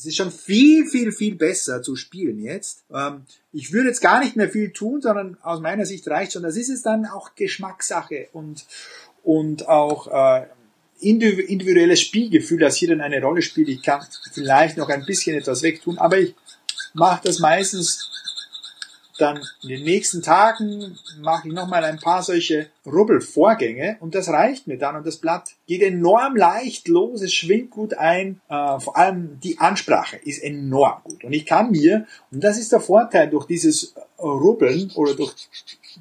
Es 0.04 0.08
ist 0.08 0.16
schon 0.16 0.30
viel, 0.30 0.86
viel, 0.86 1.12
viel 1.12 1.34
besser 1.34 1.82
zu 1.82 1.96
spielen 1.96 2.38
jetzt. 2.38 2.84
Ähm, 2.92 3.22
ich 3.52 3.72
würde 3.72 3.88
jetzt 3.88 4.02
gar 4.02 4.20
nicht 4.22 4.36
mehr 4.36 4.50
viel 4.50 4.70
tun, 4.70 5.00
sondern 5.00 5.38
aus 5.40 5.60
meiner 5.60 5.86
Sicht 5.86 6.06
reicht 6.08 6.34
schon. 6.34 6.42
Das 6.42 6.58
ist 6.58 6.68
es 6.68 6.82
dann 6.82 7.06
auch 7.06 7.34
Geschmackssache 7.34 8.28
und, 8.34 8.66
und 9.22 9.66
auch 9.66 10.08
äh, 10.08 10.46
individuelles 11.00 12.02
Spielgefühl, 12.02 12.58
das 12.58 12.76
hier 12.76 12.88
dann 12.88 13.00
eine 13.00 13.22
Rolle 13.22 13.40
spielt. 13.40 13.68
Ich 13.70 13.82
kann 13.82 14.04
vielleicht 14.34 14.76
noch 14.76 14.90
ein 14.90 15.06
bisschen 15.06 15.38
etwas 15.38 15.62
wegtun, 15.62 15.96
aber 15.96 16.18
ich 16.18 16.34
mache 16.92 17.22
das 17.24 17.38
meistens 17.38 18.10
dann 19.18 19.40
in 19.62 19.68
den 19.68 19.84
nächsten 19.84 20.22
Tagen 20.22 20.98
mache 21.20 21.48
ich 21.48 21.54
nochmal 21.54 21.84
ein 21.84 21.98
paar 21.98 22.22
solche 22.22 22.68
Rubbelvorgänge 22.84 23.96
und 24.00 24.14
das 24.14 24.28
reicht 24.28 24.66
mir 24.66 24.78
dann. 24.78 24.96
Und 24.96 25.06
das 25.06 25.18
Blatt 25.18 25.50
geht 25.66 25.82
enorm 25.82 26.36
leicht 26.36 26.88
los, 26.88 27.22
es 27.22 27.32
schwingt 27.32 27.70
gut 27.70 27.94
ein, 27.94 28.40
äh, 28.48 28.80
vor 28.80 28.96
allem 28.96 29.38
die 29.40 29.58
Ansprache 29.58 30.16
ist 30.16 30.42
enorm 30.42 31.02
gut. 31.04 31.24
Und 31.24 31.32
ich 31.32 31.46
kann 31.46 31.70
mir, 31.70 32.06
und 32.30 32.42
das 32.42 32.58
ist 32.58 32.72
der 32.72 32.80
Vorteil 32.80 33.30
durch 33.30 33.46
dieses 33.46 33.94
Rubbeln 34.18 34.90
oder 34.94 35.14
durch, 35.14 35.34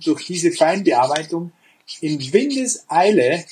durch 0.04 0.26
diese 0.26 0.52
Feinbearbeitung, 0.52 1.52
in 2.02 2.20
Windeseile 2.34 3.44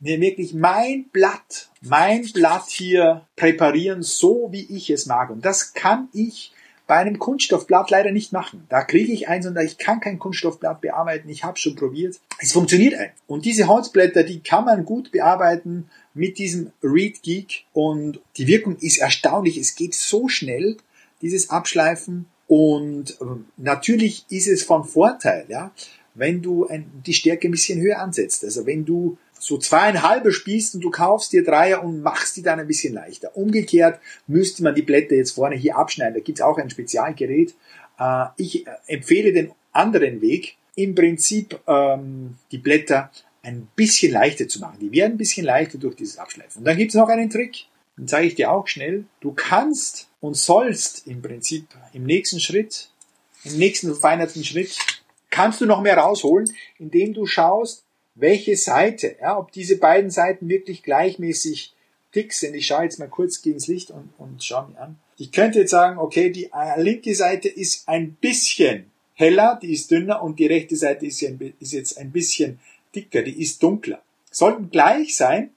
mir 0.00 0.20
wirklich 0.20 0.54
mein 0.54 1.08
Blatt, 1.08 1.70
mein 1.80 2.30
Blatt 2.32 2.68
hier 2.68 3.26
präparieren, 3.36 4.02
so 4.02 4.48
wie 4.50 4.76
ich 4.76 4.90
es 4.90 5.06
mag. 5.06 5.30
Und 5.30 5.44
das 5.44 5.72
kann 5.72 6.08
ich 6.12 6.52
bei 6.88 6.96
einem 6.96 7.18
Kunststoffblatt 7.18 7.90
leider 7.90 8.10
nicht 8.10 8.32
machen. 8.32 8.64
Da 8.70 8.82
kriege 8.82 9.12
ich 9.12 9.28
eins 9.28 9.46
und 9.46 9.58
ich 9.58 9.76
kann 9.76 10.00
kein 10.00 10.18
Kunststoffblatt 10.18 10.80
bearbeiten. 10.80 11.28
Ich 11.28 11.44
habe 11.44 11.58
schon 11.58 11.76
probiert. 11.76 12.18
Es 12.40 12.52
funktioniert 12.52 12.94
ein. 12.94 13.10
Und 13.26 13.44
diese 13.44 13.68
Holzblätter, 13.68 14.22
die 14.22 14.40
kann 14.40 14.64
man 14.64 14.86
gut 14.86 15.12
bearbeiten 15.12 15.90
mit 16.14 16.38
diesem 16.38 16.72
Reed 16.82 17.22
Geek 17.22 17.66
und 17.74 18.20
die 18.38 18.46
Wirkung 18.46 18.76
ist 18.78 18.96
erstaunlich. 18.98 19.58
Es 19.58 19.76
geht 19.76 19.94
so 19.94 20.28
schnell, 20.28 20.78
dieses 21.20 21.50
Abschleifen. 21.50 22.24
Und 22.46 23.18
ähm, 23.20 23.44
natürlich 23.58 24.24
ist 24.30 24.48
es 24.48 24.62
von 24.62 24.84
Vorteil, 24.84 25.44
ja, 25.48 25.72
wenn 26.14 26.40
du 26.40 26.66
ein, 26.68 26.90
die 27.04 27.12
Stärke 27.12 27.48
ein 27.48 27.52
bisschen 27.52 27.82
höher 27.82 27.98
ansetzt. 27.98 28.44
Also 28.44 28.64
wenn 28.64 28.86
du 28.86 29.18
so 29.38 29.58
zweieinhalbe 29.58 30.32
spielst 30.32 30.74
und 30.74 30.80
du 30.80 30.90
kaufst 30.90 31.32
dir 31.32 31.44
Dreier 31.44 31.82
und 31.82 32.02
machst 32.02 32.36
die 32.36 32.42
dann 32.42 32.60
ein 32.60 32.66
bisschen 32.66 32.94
leichter. 32.94 33.36
Umgekehrt 33.36 34.00
müsste 34.26 34.62
man 34.62 34.74
die 34.74 34.82
Blätter 34.82 35.14
jetzt 35.14 35.32
vorne 35.32 35.56
hier 35.56 35.76
abschneiden. 35.76 36.14
Da 36.14 36.20
gibt's 36.20 36.40
auch 36.40 36.58
ein 36.58 36.70
Spezialgerät. 36.70 37.54
Äh, 37.98 38.26
ich 38.36 38.66
äh, 38.66 38.70
empfehle 38.86 39.32
den 39.32 39.52
anderen 39.72 40.20
Weg, 40.20 40.56
im 40.74 40.94
Prinzip 40.94 41.58
ähm, 41.66 42.36
die 42.52 42.58
Blätter 42.58 43.10
ein 43.42 43.68
bisschen 43.74 44.12
leichter 44.12 44.46
zu 44.46 44.60
machen. 44.60 44.78
Die 44.80 44.92
werden 44.92 45.14
ein 45.14 45.18
bisschen 45.18 45.44
leichter 45.44 45.78
durch 45.78 45.96
dieses 45.96 46.18
Abschleifen. 46.18 46.60
Und 46.60 46.64
dann 46.64 46.76
gibt's 46.76 46.94
noch 46.94 47.08
einen 47.08 47.30
Trick, 47.30 47.66
den 47.96 48.06
zeige 48.06 48.28
ich 48.28 48.34
dir 48.34 48.52
auch 48.52 48.68
schnell. 48.68 49.04
Du 49.20 49.32
kannst 49.32 50.08
und 50.20 50.36
sollst 50.36 51.06
im 51.06 51.22
Prinzip 51.22 51.66
im 51.92 52.04
nächsten 52.04 52.40
Schritt, 52.40 52.90
im 53.44 53.58
nächsten 53.58 53.88
verfeinerten 53.88 54.44
Schritt, 54.44 54.78
kannst 55.30 55.60
du 55.60 55.66
noch 55.66 55.82
mehr 55.82 55.98
rausholen, 55.98 56.52
indem 56.78 57.14
du 57.14 57.26
schaust, 57.26 57.84
welche 58.20 58.56
Seite, 58.56 59.16
ja, 59.20 59.38
ob 59.38 59.52
diese 59.52 59.78
beiden 59.78 60.10
Seiten 60.10 60.48
wirklich 60.48 60.82
gleichmäßig 60.82 61.74
dick 62.14 62.32
sind. 62.32 62.54
Ich 62.54 62.66
schaue 62.66 62.84
jetzt 62.84 62.98
mal 62.98 63.08
kurz 63.08 63.42
gegen 63.42 63.58
das 63.58 63.66
Licht 63.66 63.90
und, 63.90 64.12
und 64.18 64.42
schaue 64.42 64.68
mir 64.68 64.80
an. 64.80 64.98
Ich 65.16 65.32
könnte 65.32 65.60
jetzt 65.60 65.70
sagen, 65.70 65.98
okay, 65.98 66.30
die 66.30 66.50
äh, 66.52 66.80
linke 66.80 67.14
Seite 67.14 67.48
ist 67.48 67.88
ein 67.88 68.12
bisschen 68.14 68.90
heller, 69.14 69.58
die 69.60 69.72
ist 69.72 69.90
dünner 69.90 70.22
und 70.22 70.38
die 70.38 70.46
rechte 70.46 70.76
Seite 70.76 71.06
ist, 71.06 71.20
jetzt 71.20 71.98
ein 71.98 72.12
bisschen 72.12 72.60
dicker, 72.94 73.22
die 73.22 73.42
ist 73.42 73.62
dunkler. 73.62 74.00
Sollten 74.30 74.70
gleich 74.70 75.16
sein. 75.16 75.50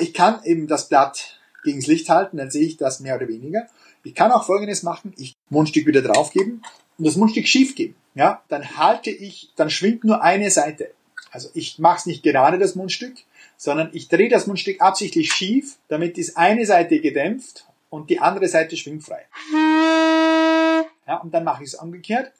Ich 0.00 0.14
kann 0.14 0.42
eben 0.44 0.66
das 0.66 0.88
Blatt 0.88 1.38
gegen 1.62 1.78
das 1.78 1.86
Licht 1.86 2.08
halten, 2.08 2.38
dann 2.38 2.50
sehe 2.50 2.66
ich 2.66 2.76
das 2.76 3.00
mehr 3.00 3.16
oder 3.16 3.28
weniger. 3.28 3.68
Ich 4.02 4.14
kann 4.14 4.32
auch 4.32 4.44
Folgendes 4.44 4.82
machen, 4.82 5.12
ich 5.16 5.34
Mundstück 5.50 5.86
wieder 5.86 6.02
draufgeben 6.02 6.62
und 6.98 7.06
das 7.06 7.16
Mundstück 7.16 7.46
schief 7.46 7.74
geben. 7.74 7.94
Ja, 8.14 8.42
dann 8.48 8.76
halte 8.76 9.10
ich, 9.10 9.50
dann 9.56 9.70
schwingt 9.70 10.04
nur 10.04 10.22
eine 10.22 10.50
Seite. 10.50 10.90
Also 11.34 11.50
ich 11.52 11.80
mache 11.80 11.98
es 11.98 12.06
nicht 12.06 12.22
gerade 12.22 12.58
das 12.60 12.76
Mundstück, 12.76 13.16
sondern 13.56 13.90
ich 13.92 14.06
drehe 14.06 14.28
das 14.28 14.46
Mundstück 14.46 14.80
absichtlich 14.80 15.32
schief, 15.32 15.78
damit 15.88 16.16
ist 16.16 16.36
eine 16.36 16.64
Seite 16.64 17.00
gedämpft 17.00 17.66
und 17.90 18.08
die 18.08 18.20
andere 18.20 18.46
Seite 18.46 18.76
schwingt 18.76 19.02
frei. 19.02 19.26
Ja, 21.08 21.16
und 21.16 21.34
dann 21.34 21.42
mache 21.42 21.64
ich 21.64 21.70
es 21.70 21.74
umgekehrt. 21.74 22.30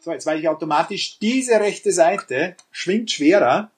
So, 0.00 0.12
jetzt 0.12 0.24
weiß 0.24 0.38
ich 0.38 0.48
automatisch, 0.48 1.18
diese 1.18 1.58
rechte 1.58 1.90
Seite 1.90 2.54
schwingt 2.70 3.10
schwerer. 3.10 3.72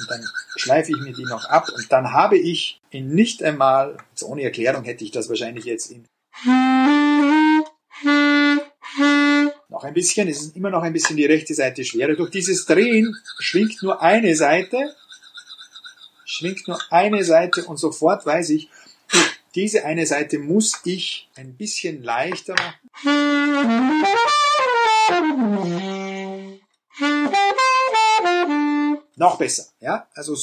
Und 0.00 0.10
dann 0.10 0.28
schleife 0.56 0.90
ich 0.90 0.98
mir 0.98 1.12
die 1.12 1.26
noch 1.26 1.44
ab 1.44 1.68
und 1.72 1.92
dann 1.92 2.12
habe 2.12 2.38
ich 2.38 2.80
in 2.90 3.14
nicht 3.14 3.40
einmal, 3.44 3.98
so 4.14 4.26
ohne 4.26 4.42
Erklärung 4.42 4.82
hätte 4.82 5.04
ich 5.04 5.12
das 5.12 5.28
wahrscheinlich 5.28 5.64
jetzt 5.64 5.92
in 5.92 6.04
ein 9.90 9.94
bisschen, 9.94 10.28
es 10.28 10.40
ist 10.40 10.56
immer 10.56 10.70
noch 10.70 10.82
ein 10.82 10.92
bisschen 10.92 11.16
die 11.16 11.26
rechte 11.26 11.52
Seite 11.52 11.84
schwerer. 11.84 12.14
Durch 12.14 12.30
dieses 12.30 12.64
Drehen 12.64 13.16
schwingt 13.40 13.82
nur 13.82 14.00
eine 14.00 14.36
Seite, 14.36 14.94
schwingt 16.24 16.68
nur 16.68 16.80
eine 16.90 17.24
Seite 17.24 17.64
und 17.64 17.76
sofort 17.76 18.24
weiß 18.24 18.50
ich, 18.50 18.68
diese 19.56 19.84
eine 19.84 20.06
Seite 20.06 20.38
muss 20.38 20.80
ich 20.84 21.28
ein 21.34 21.56
bisschen 21.56 22.04
leichter 22.04 22.54
machen. 22.54 22.78
Noch 29.16 29.38
besser, 29.38 29.66
ja? 29.80 30.06
Also, 30.14 30.36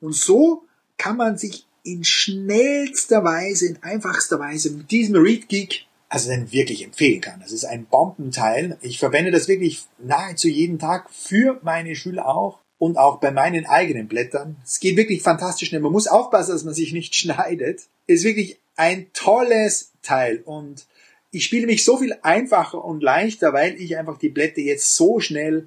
und 0.00 0.14
so 0.14 0.64
kann 0.96 1.16
man 1.16 1.36
sich 1.36 1.66
in 1.82 2.04
schnellster 2.04 3.24
Weise, 3.24 3.66
in 3.66 3.82
einfachster 3.82 4.38
Weise 4.38 4.70
mit 4.70 4.88
diesem 4.92 5.16
Read 5.16 5.48
Geek 5.48 5.84
also 6.14 6.30
den 6.30 6.52
wirklich 6.52 6.84
empfehlen 6.84 7.20
kann. 7.20 7.40
Das 7.40 7.50
ist 7.50 7.64
ein 7.64 7.86
Bombenteil. 7.86 8.78
Ich 8.82 9.00
verwende 9.00 9.32
das 9.32 9.48
wirklich 9.48 9.82
nahezu 9.98 10.46
jeden 10.46 10.78
Tag 10.78 11.10
für 11.10 11.58
meine 11.62 11.96
Schüler 11.96 12.28
auch 12.28 12.60
und 12.78 12.98
auch 12.98 13.18
bei 13.18 13.32
meinen 13.32 13.66
eigenen 13.66 14.06
Blättern. 14.06 14.56
Es 14.64 14.78
geht 14.78 14.96
wirklich 14.96 15.22
fantastisch 15.22 15.70
schnell. 15.70 15.80
Man 15.80 15.90
muss 15.90 16.06
aufpassen, 16.06 16.52
dass 16.52 16.62
man 16.62 16.72
sich 16.72 16.92
nicht 16.92 17.14
schneidet. 17.16 17.82
Ist 18.06 18.22
wirklich 18.22 18.58
ein 18.76 19.08
tolles 19.12 19.90
Teil 20.02 20.40
und 20.44 20.86
ich 21.32 21.44
spiele 21.44 21.66
mich 21.66 21.84
so 21.84 21.96
viel 21.96 22.16
einfacher 22.22 22.84
und 22.84 23.02
leichter, 23.02 23.52
weil 23.52 23.74
ich 23.74 23.98
einfach 23.98 24.16
die 24.16 24.28
Blätter 24.28 24.60
jetzt 24.60 24.94
so 24.94 25.18
schnell 25.18 25.66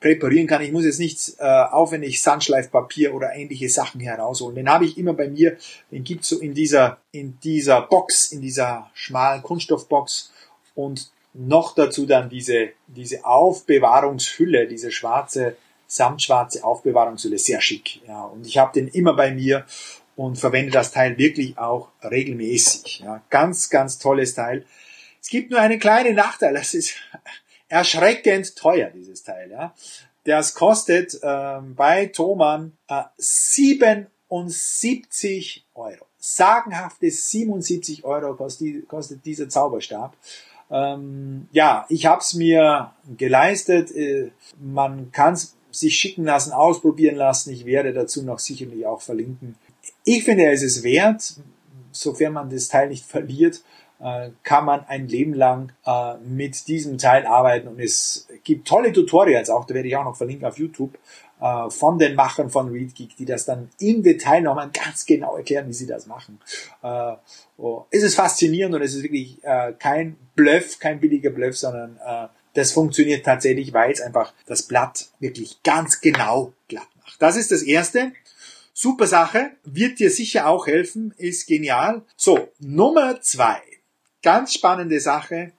präparieren 0.00 0.46
kann. 0.46 0.62
Ich 0.62 0.72
muss 0.72 0.84
jetzt 0.84 1.00
nicht 1.00 1.34
äh, 1.38 1.44
aufwendig 1.44 2.22
Sandschleifpapier 2.22 3.14
oder 3.14 3.34
ähnliche 3.34 3.68
Sachen 3.68 4.00
herausholen. 4.00 4.54
Den 4.54 4.68
habe 4.68 4.84
ich 4.84 4.96
immer 4.96 5.12
bei 5.12 5.28
mir. 5.28 5.56
Den 5.90 6.04
gibt's 6.04 6.28
so 6.28 6.38
in 6.38 6.54
dieser 6.54 6.98
in 7.10 7.38
dieser 7.40 7.82
Box, 7.82 8.32
in 8.32 8.40
dieser 8.40 8.90
schmalen 8.94 9.42
Kunststoffbox 9.42 10.32
und 10.74 11.10
noch 11.34 11.74
dazu 11.74 12.06
dann 12.06 12.28
diese 12.28 12.70
diese 12.86 13.24
Aufbewahrungshülle, 13.24 14.68
diese 14.68 14.92
schwarze 14.92 15.56
samtschwarze 15.88 16.62
Aufbewahrungshülle, 16.64 17.38
sehr 17.38 17.60
schick. 17.60 18.00
Ja, 18.06 18.24
und 18.24 18.46
ich 18.46 18.58
habe 18.58 18.72
den 18.74 18.88
immer 18.88 19.14
bei 19.14 19.32
mir 19.32 19.64
und 20.16 20.36
verwende 20.36 20.70
das 20.70 20.92
Teil 20.92 21.16
wirklich 21.18 21.58
auch 21.58 21.88
regelmäßig. 22.02 23.00
Ja, 23.04 23.22
ganz 23.30 23.68
ganz 23.68 23.98
tolles 23.98 24.34
Teil. 24.34 24.64
Es 25.20 25.28
gibt 25.28 25.50
nur 25.50 25.60
einen 25.60 25.80
kleinen 25.80 26.14
Nachteil. 26.14 26.54
Das 26.54 26.74
ist 26.74 26.94
erschreckend 27.68 28.56
teuer, 28.56 28.90
dieses 28.90 29.22
Teil. 29.22 29.50
Ja. 29.50 29.74
Das 30.24 30.54
kostet 30.54 31.18
ähm, 31.22 31.74
bei 31.74 32.06
Thomann 32.06 32.76
äh, 32.88 33.02
77 33.16 35.64
Euro. 35.74 36.06
Sagenhafte 36.18 37.10
77 37.10 38.04
Euro 38.04 38.34
kostet, 38.34 39.24
dieser 39.24 39.48
Zauberstab. 39.48 40.16
Ähm, 40.70 41.48
ja, 41.52 41.86
ich 41.88 42.06
habe 42.06 42.20
es 42.20 42.34
mir 42.34 42.92
geleistet. 43.16 43.90
Äh, 43.92 44.32
man 44.60 45.12
kann 45.12 45.34
es 45.34 45.56
sich 45.70 45.96
schicken 45.96 46.24
lassen, 46.24 46.52
ausprobieren 46.52 47.16
lassen. 47.16 47.52
Ich 47.52 47.64
werde 47.64 47.92
dazu 47.92 48.22
noch 48.22 48.38
sicherlich 48.38 48.84
auch 48.84 49.00
verlinken. 49.00 49.56
Ich 50.04 50.24
finde, 50.24 50.50
es 50.50 50.62
ist 50.62 50.82
wert, 50.82 51.34
sofern 51.92 52.32
man 52.32 52.50
das 52.50 52.68
Teil 52.68 52.88
nicht 52.88 53.04
verliert. 53.04 53.62
Äh, 54.00 54.30
kann 54.44 54.64
man 54.64 54.84
ein 54.86 55.08
Leben 55.08 55.34
lang 55.34 55.72
äh, 55.84 56.14
mit 56.18 56.68
diesem 56.68 56.98
Teil 56.98 57.26
arbeiten 57.26 57.66
und 57.66 57.80
es 57.80 58.28
gibt 58.44 58.68
tolle 58.68 58.92
Tutorials 58.92 59.50
auch, 59.50 59.64
da 59.64 59.74
werde 59.74 59.88
ich 59.88 59.96
auch 59.96 60.04
noch 60.04 60.16
verlinken 60.16 60.46
auf 60.46 60.56
YouTube, 60.56 60.96
äh, 61.40 61.68
von 61.68 61.98
den 61.98 62.14
Machern 62.14 62.48
von 62.48 62.68
ReadGeek, 62.68 63.16
die 63.16 63.24
das 63.24 63.44
dann 63.44 63.70
im 63.80 64.04
Detail 64.04 64.42
nochmal 64.42 64.70
ganz 64.72 65.04
genau 65.04 65.36
erklären, 65.36 65.66
wie 65.66 65.72
sie 65.72 65.86
das 65.86 66.06
machen. 66.06 66.38
Oh, 67.56 67.86
es 67.90 68.04
ist 68.04 68.14
faszinierend 68.14 68.76
und 68.76 68.82
es 68.82 68.94
ist 68.94 69.02
wirklich 69.02 69.40
kein 69.80 70.16
Bluff, 70.36 70.78
kein 70.78 71.00
billiger 71.00 71.30
Bluff, 71.30 71.56
sondern 71.56 71.98
das 72.54 72.70
funktioniert 72.70 73.24
tatsächlich, 73.24 73.72
weil 73.72 73.90
es 73.90 74.00
einfach 74.00 74.32
das 74.46 74.62
Blatt 74.62 75.08
wirklich 75.18 75.62
ganz 75.64 76.00
genau 76.00 76.52
glatt 76.68 76.88
macht. 77.04 77.20
Das 77.20 77.36
ist 77.36 77.50
das 77.50 77.62
Erste. 77.62 78.12
Super 78.72 79.08
Sache, 79.08 79.50
wird 79.64 79.98
dir 79.98 80.10
sicher 80.10 80.46
auch 80.46 80.68
helfen, 80.68 81.12
ist 81.18 81.48
genial. 81.48 82.02
So, 82.16 82.48
Nummer 82.60 83.20
zwei, 83.20 83.60
ganz 84.22 84.54
spannende 84.54 85.00
Sache. 85.00 85.52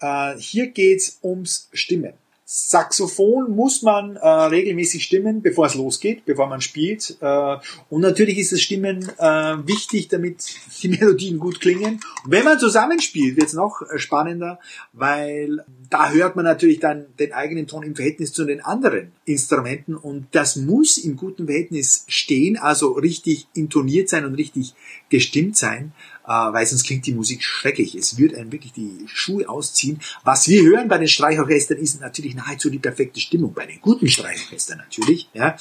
Äh, 0.00 0.36
hier 0.38 0.68
geht's 0.68 1.18
ums 1.22 1.68
Stimmen. 1.72 2.14
Saxophon 2.48 3.50
muss 3.56 3.82
man 3.82 4.14
äh, 4.14 4.28
regelmäßig 4.28 5.02
stimmen, 5.02 5.42
bevor 5.42 5.66
es 5.66 5.74
losgeht, 5.74 6.24
bevor 6.26 6.46
man 6.46 6.60
spielt. 6.60 7.16
Äh, 7.20 7.56
und 7.90 8.02
natürlich 8.02 8.38
ist 8.38 8.52
das 8.52 8.60
Stimmen 8.60 9.02
äh, 9.18 9.56
wichtig, 9.66 10.06
damit 10.06 10.54
die 10.80 10.88
Melodien 10.90 11.40
gut 11.40 11.60
klingen. 11.60 11.98
Und 12.24 12.30
wenn 12.30 12.44
man 12.44 12.60
zusammenspielt, 12.60 13.36
wird 13.36 13.48
es 13.48 13.52
noch 13.52 13.82
äh, 13.82 13.98
spannender, 13.98 14.60
weil 14.92 15.64
da 15.90 16.12
hört 16.12 16.36
man 16.36 16.44
natürlich 16.44 16.78
dann 16.78 17.06
den 17.18 17.32
eigenen 17.32 17.66
Ton 17.66 17.82
im 17.82 17.96
Verhältnis 17.96 18.32
zu 18.32 18.44
den 18.44 18.60
anderen 18.60 19.10
Instrumenten. 19.24 19.96
Und 19.96 20.28
das 20.30 20.54
muss 20.54 20.98
im 20.98 21.16
guten 21.16 21.46
Verhältnis 21.46 22.04
stehen, 22.06 22.56
also 22.56 22.92
richtig 22.92 23.48
intoniert 23.54 24.08
sein 24.08 24.24
und 24.24 24.36
richtig 24.36 24.74
gestimmt 25.10 25.56
sein 25.56 25.92
äh, 26.26 26.30
weil 26.30 26.66
sonst 26.66 26.84
klingt 26.84 27.06
die 27.06 27.14
Musik 27.14 27.42
schrecklich. 27.42 27.94
Es 27.94 28.18
wird 28.18 28.34
einem 28.34 28.52
wirklich 28.52 28.72
die 28.72 29.06
Schuhe 29.06 29.48
ausziehen. 29.48 30.00
Was 30.24 30.48
wir 30.48 30.62
hören 30.62 30.88
bei 30.88 30.98
den 30.98 31.08
Streichorchestern 31.08 31.78
ist 31.78 32.00
natürlich 32.00 32.34
nahezu 32.34 32.70
die 32.70 32.78
perfekte 32.78 33.20
Stimmung, 33.20 33.54
bei 33.54 33.66
den 33.66 33.80
guten 33.80 34.08
Streichorchestern 34.08 34.78
natürlich. 34.78 35.28
Ja. 35.32 35.56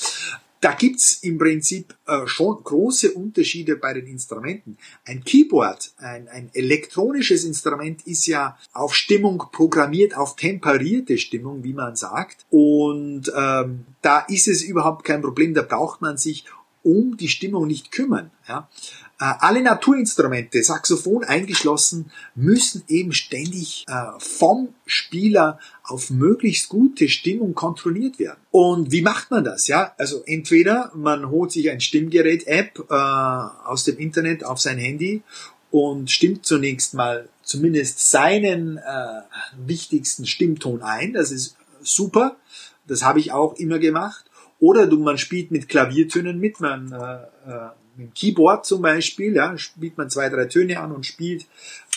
Da 0.62 0.72
gibt's 0.72 1.20
im 1.22 1.38
Prinzip 1.38 1.94
äh, 2.08 2.26
schon 2.26 2.64
große 2.64 3.12
Unterschiede 3.12 3.76
bei 3.76 3.94
den 3.94 4.08
Instrumenten. 4.08 4.78
Ein 5.06 5.24
Keyboard, 5.24 5.92
ein, 5.98 6.28
ein 6.28 6.50
elektronisches 6.54 7.44
Instrument 7.44 8.08
ist 8.08 8.26
ja 8.26 8.58
auf 8.74 8.96
Stimmung 8.96 9.44
programmiert, 9.52 10.18
auf 10.18 10.36
temperierte 10.36 11.20
Stimmung, 11.20 11.64
wie 11.64 11.74
man 11.74 11.96
sagt. 11.96 12.46
Und 12.50 13.32
ähm, 13.38 13.86
da 14.02 14.22
ist 14.22 14.48
es 14.48 14.64
überhaupt 14.64 15.04
kein 15.06 15.22
Problem, 15.22 15.54
da 15.54 15.62
braucht 15.62 16.02
man 16.02 16.18
sich 16.18 16.46
um 16.86 17.18
die 17.18 17.30
Stimmung 17.30 17.68
nicht 17.68 17.92
kümmern. 17.92 18.32
Ja. 18.48 18.70
Äh, 19.20 19.34
alle 19.40 19.62
Naturinstrumente, 19.62 20.64
Saxophon 20.64 21.24
eingeschlossen, 21.24 22.12
müssen 22.36 22.84
eben 22.88 23.12
ständig 23.12 23.86
äh, 23.88 23.94
vom 24.20 24.70
Spieler 24.86 25.60
auf 25.84 26.12
möglichst 26.12 26.70
gute 26.70 27.10
Stimmung 27.10 27.56
kontrolliert 27.56 28.20
werden. 28.20 28.40
Und 28.52 28.92
wie 28.92 29.02
macht 29.02 29.32
man 29.32 29.44
das? 29.44 29.68
Ja, 29.68 29.94
also 29.98 30.22
entweder 30.26 30.92
man 30.94 31.30
holt 31.30 31.52
sich 31.52 31.72
ein 31.72 31.82
Stimmgerät-App 31.82 32.86
äh, 32.90 32.94
aus 32.94 33.84
dem 33.86 33.98
Internet 33.98 34.44
auf 34.44 34.60
sein 34.60 34.78
Handy 34.78 35.24
und 35.72 36.12
stimmt 36.12 36.46
zunächst 36.46 36.94
mal 36.94 37.28
zumindest 37.44 38.10
seinen 38.10 38.80
wichtigsten 39.68 40.26
Stimmton 40.26 40.82
ein. 40.82 41.14
Das 41.14 41.32
ist 41.32 41.58
super. 41.82 42.38
Das 42.88 43.04
habe 43.04 43.20
ich 43.20 43.34
auch 43.34 43.56
immer 43.56 43.78
gemacht. 43.78 44.26
Oder 44.60 44.88
du, 44.88 45.00
man 45.00 45.18
spielt 45.18 45.52
mit 45.52 45.68
Klaviertönen 45.68 46.40
mit, 46.40 46.60
man 46.60 46.92
äh, 46.92 47.52
äh, 47.52 47.70
mit 47.98 48.08
dem 48.08 48.14
Keyboard 48.14 48.66
zum 48.66 48.82
Beispiel, 48.82 49.36
ja, 49.36 49.58
spielt 49.58 49.98
man 49.98 50.10
zwei, 50.10 50.30
drei 50.30 50.46
Töne 50.46 50.80
an 50.80 50.92
und 50.92 51.06
spielt 51.06 51.46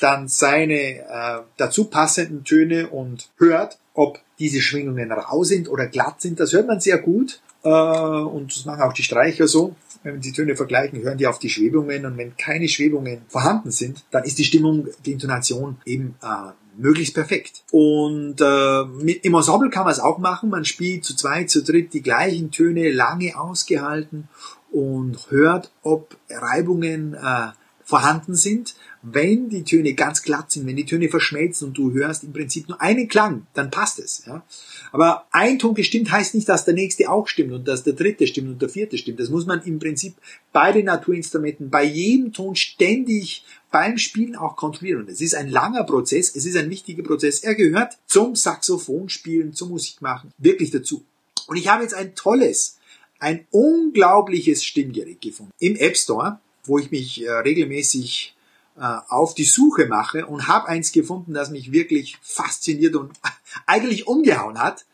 dann 0.01 0.29
seine 0.29 0.75
äh, 0.75 1.41
dazu 1.57 1.85
passenden 1.85 2.45
Töne 2.45 2.89
und 2.89 3.31
hört, 3.37 3.79
ob 3.95 4.21
diese 4.39 4.61
Schwingungen 4.61 5.11
rau 5.11 5.43
sind 5.45 5.69
oder 5.69 5.87
glatt 5.87 6.21
sind. 6.21 6.41
Das 6.41 6.53
hört 6.53 6.69
man 6.69 6.81
sehr 6.81 6.99
gut. 6.99 7.41
Äh, 7.65 7.69
und 7.69 8.55
das 8.55 8.65
machen 8.65 8.83
auch 8.83 8.93
die 8.93 9.03
Streicher 9.03 9.49
so. 9.49 9.75
Wenn 10.03 10.21
die 10.21 10.33
Töne 10.33 10.57
vergleichen, 10.57 11.03
hören 11.03 11.19
die 11.19 11.27
auf 11.27 11.39
die 11.39 11.51
Schwebungen 11.51 12.07
und 12.07 12.17
wenn 12.17 12.37
keine 12.37 12.69
Schwebungen 12.69 13.23
vorhanden 13.29 13.71
sind, 13.71 14.05
dann 14.11 14.25
ist 14.25 14.39
die 14.39 14.45
Stimmung, 14.45 14.87
die 15.05 15.13
Intonation 15.13 15.79
eben 15.85 16.15
äh, 16.23 16.53
möglichst 16.79 17.15
perfekt. 17.15 17.65
Und 17.71 18.41
äh, 18.41 18.85
mit, 18.85 19.25
im 19.25 19.35
Ensemble 19.35 19.71
kann 19.71 19.85
man 19.85 19.93
es 19.93 20.01
auch 20.01 20.19
machen. 20.19 20.51
Man 20.51 20.65
spielt 20.65 21.05
zu 21.05 21.17
zweit, 21.17 21.51
zu 21.51 21.63
dritt 21.63 21.93
die 21.93 22.03
gleichen 22.03 22.51
Töne 22.51 22.91
lange 22.91 23.39
ausgehalten 23.39 24.29
und 24.71 25.31
hört, 25.31 25.73
ob 25.83 26.17
Reibungen 26.31 27.15
äh, 27.15 27.49
vorhanden 27.83 28.35
sind. 28.35 28.75
Wenn 29.13 29.49
die 29.49 29.65
Töne 29.65 29.95
ganz 29.95 30.23
glatt 30.23 30.51
sind, 30.51 30.67
wenn 30.67 30.77
die 30.77 30.85
Töne 30.85 31.09
verschmelzen 31.09 31.69
und 31.69 31.79
du 31.79 31.93
hörst 31.93 32.25
im 32.25 32.33
Prinzip 32.33 32.69
nur 32.69 32.81
einen 32.81 33.09
Klang, 33.09 33.47
dann 33.55 33.71
passt 33.71 33.99
es. 33.99 34.25
Ja? 34.27 34.45
Aber 34.93 35.27
ein 35.31 35.59
Ton 35.59 35.75
gestimmt 35.75 36.11
heißt 36.11 36.35
nicht, 36.35 36.49
dass 36.49 36.65
der 36.65 36.75
nächste 36.75 37.11
auch 37.11 37.29
stimmt 37.29 37.53
und 37.53 37.69
dass 37.69 37.85
der 37.85 37.93
dritte 37.93 38.27
stimmt 38.27 38.49
und 38.49 38.63
der 38.63 38.69
vierte 38.69 38.99
stimmt. 38.99 39.21
Das 39.21 39.29
muss 39.29 39.47
man 39.47 39.63
im 39.63 39.79
Prinzip 39.79 40.15
bei 40.53 40.73
den 40.73 40.87
Naturinstrumenten, 40.87 41.71
bei 41.71 41.85
jedem 41.85 42.33
Ton 42.33 42.57
ständig 42.57 43.45
beim 43.71 43.99
Spielen 43.99 44.37
auch 44.37 44.57
kontrollieren. 44.57 45.03
Und 45.03 45.11
es 45.11 45.21
ist 45.21 45.35
ein 45.35 45.49
langer 45.49 45.85
Prozess, 45.85 46.35
es 46.35 46.47
ist 46.47 46.57
ein 46.57 46.71
wichtiger 46.71 47.03
Prozess. 47.03 47.41
Er 47.41 47.55
gehört 47.55 47.99
zum 48.07 48.35
Saxophonspielen, 48.35 49.53
zum 49.53 49.71
Musikmachen 49.71 50.33
wirklich 50.39 50.71
dazu. 50.71 51.05
Und 51.47 51.57
ich 51.57 51.69
habe 51.69 51.83
jetzt 51.83 51.95
ein 51.95 52.15
tolles, 52.15 52.79
ein 53.19 53.47
unglaubliches 53.51 54.65
Stimmgerät 54.65 55.21
gefunden 55.21 55.53
im 55.59 55.77
App 55.77 55.97
Store, 55.97 56.41
wo 56.65 56.79
ich 56.79 56.91
mich 56.91 57.25
äh, 57.25 57.31
regelmäßig 57.31 58.35
auf 58.81 59.35
die 59.35 59.45
Suche 59.45 59.87
mache 59.87 60.27
und 60.27 60.47
habe 60.47 60.69
eins 60.69 60.93
gefunden, 60.93 61.35
das 61.35 61.51
mich 61.51 61.73
wirklich 61.73 62.17
fasziniert 62.23 62.95
und 62.95 63.13
eigentlich 63.67 64.07
umgehauen 64.07 64.59
hat. 64.59 64.87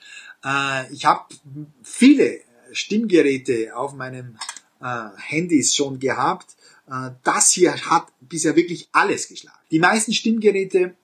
Äh, 0.45 0.93
ich 0.93 1.05
habe 1.05 1.25
viele 1.83 2.41
Stimmgeräte 2.73 3.77
auf 3.77 3.95
meinem 3.95 4.39
äh, 4.81 5.09
Handys 5.17 5.75
schon 5.75 5.99
gehabt. 5.99 6.57
Äh, 6.89 7.11
das 7.23 7.51
hier 7.51 7.75
hat 7.75 8.07
bisher 8.21 8.57
wirklich 8.57 8.89
alles 8.93 9.29
geschlagen. 9.29 9.59
Die 9.71 9.79
meisten 9.79 10.13
Stimmgeräte 10.13 10.95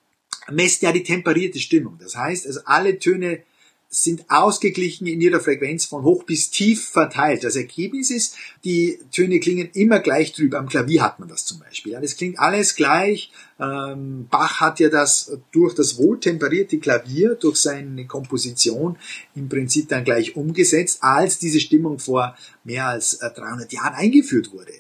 messen 0.51 0.85
ja 0.85 0.93
die 0.93 1.03
temperierte 1.03 1.59
Stimmung. 1.59 1.99
Das 1.99 2.17
heißt, 2.17 2.47
also 2.47 2.61
alle 2.65 2.99
Töne 2.99 3.43
sind 3.93 4.31
ausgeglichen 4.31 5.09
in 5.09 5.21
ihrer 5.21 5.41
Frequenz 5.41 5.85
von 5.85 6.05
hoch 6.05 6.23
bis 6.23 6.51
tief 6.51 6.89
verteilt. 6.89 7.43
Das 7.43 7.57
Ergebnis 7.57 8.13
ist, 8.13 8.37
die 8.63 9.01
Töne 9.11 9.41
klingen 9.41 9.69
immer 9.73 9.99
gleich 9.99 10.33
drüber. 10.33 10.59
Am 10.59 10.69
Klavier 10.69 11.03
hat 11.03 11.19
man 11.19 11.29
das 11.29 11.45
zum 11.45 11.59
Beispiel. 11.59 11.99
Das 12.01 12.17
klingt 12.17 12.39
alles 12.39 12.77
gleich. 12.77 13.33
Ähm, 13.59 14.29
Bach 14.31 14.61
hat 14.61 14.79
ja 14.79 14.91
das 14.91 15.37
durch 15.51 15.75
das 15.75 15.99
wohltemperierte 15.99 16.79
Klavier, 16.79 17.35
durch 17.35 17.57
seine 17.57 18.07
Komposition 18.07 18.97
im 19.35 19.49
Prinzip 19.49 19.89
dann 19.89 20.05
gleich 20.05 20.37
umgesetzt, 20.37 20.99
als 21.03 21.41
diese 21.41 21.59
Stimmung 21.59 21.99
vor 21.99 22.37
mehr 22.63 22.87
als 22.87 23.19
300 23.19 23.73
äh, 23.73 23.75
Jahren 23.75 23.95
eingeführt 23.95 24.53
wurde. 24.53 24.71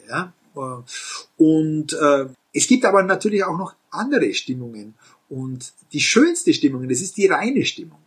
Und 1.36 1.92
äh, 1.94 2.26
es 2.52 2.68
gibt 2.68 2.84
aber 2.84 3.02
natürlich 3.02 3.42
auch 3.42 3.58
noch 3.58 3.74
andere 3.90 4.32
Stimmungen. 4.34 4.94
Und 5.28 5.72
die 5.92 6.00
schönste 6.00 6.54
Stimmung, 6.54 6.88
das 6.88 7.00
ist 7.00 7.16
die 7.16 7.26
reine 7.26 7.64
Stimmung. 7.64 7.98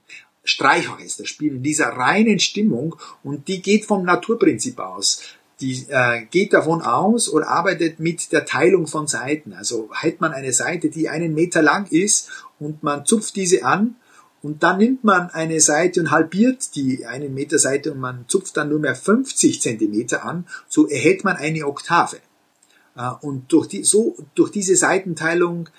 Streichorchester 0.43 1.25
spielen 1.25 1.58
in 1.58 1.63
dieser 1.63 1.88
reinen 1.88 2.39
Stimmung 2.39 2.95
und 3.23 3.47
die 3.47 3.62
geht 3.62 3.86
vom 3.86 4.03
Naturprinzip 4.03 4.79
aus. 4.79 5.21
Die 5.62 5.86
äh, 5.89 6.25
geht 6.29 6.51
davon 6.51 6.82
aus 6.82 7.29
oder 7.29 7.47
arbeitet 7.47 7.99
mit 7.99 8.32
der 8.32 8.45
Teilung 8.45 8.88
von 8.88 9.08
Seiten. 9.08 9.53
Also 9.53 9.89
hält 9.93 10.19
man 10.19 10.34
eine 10.34 10.51
Seite, 10.51 10.89
die 10.89 11.08
einen 11.08 11.34
Meter 11.34 11.62
lang 11.62 11.88
ist 11.89 12.29
und 12.60 12.84
man 12.84 13.06
zupft 13.06 13.36
diese 13.36 13.63
an 13.63 13.95
und 14.41 14.62
dann 14.62 14.77
nimmt 14.77 15.06
man 15.06 15.29
eine 15.29 15.62
Seite 15.62 16.01
und 16.01 16.12
halbiert 16.12 16.75
die 16.75 17.06
einen 17.06 17.34
Meter 17.34 17.58
Seite 17.60 17.93
und 17.93 17.99
man 17.99 18.25
zupft 18.27 18.58
dann 18.58 18.69
nur 18.69 18.79
mehr 18.79 18.95
50 18.95 19.62
Zentimeter 19.62 20.25
an, 20.25 20.45
so 20.67 20.88
erhält 20.88 21.23
man 21.23 21.38
eine 21.38 21.65
Oktave. 21.65 22.17
Äh, 22.97 23.10
und 23.21 23.51
durch, 23.53 23.67
die, 23.67 23.84
so, 23.86 24.17
durch 24.36 24.51
diese 24.51 24.75
Seitenteilung 24.75 25.69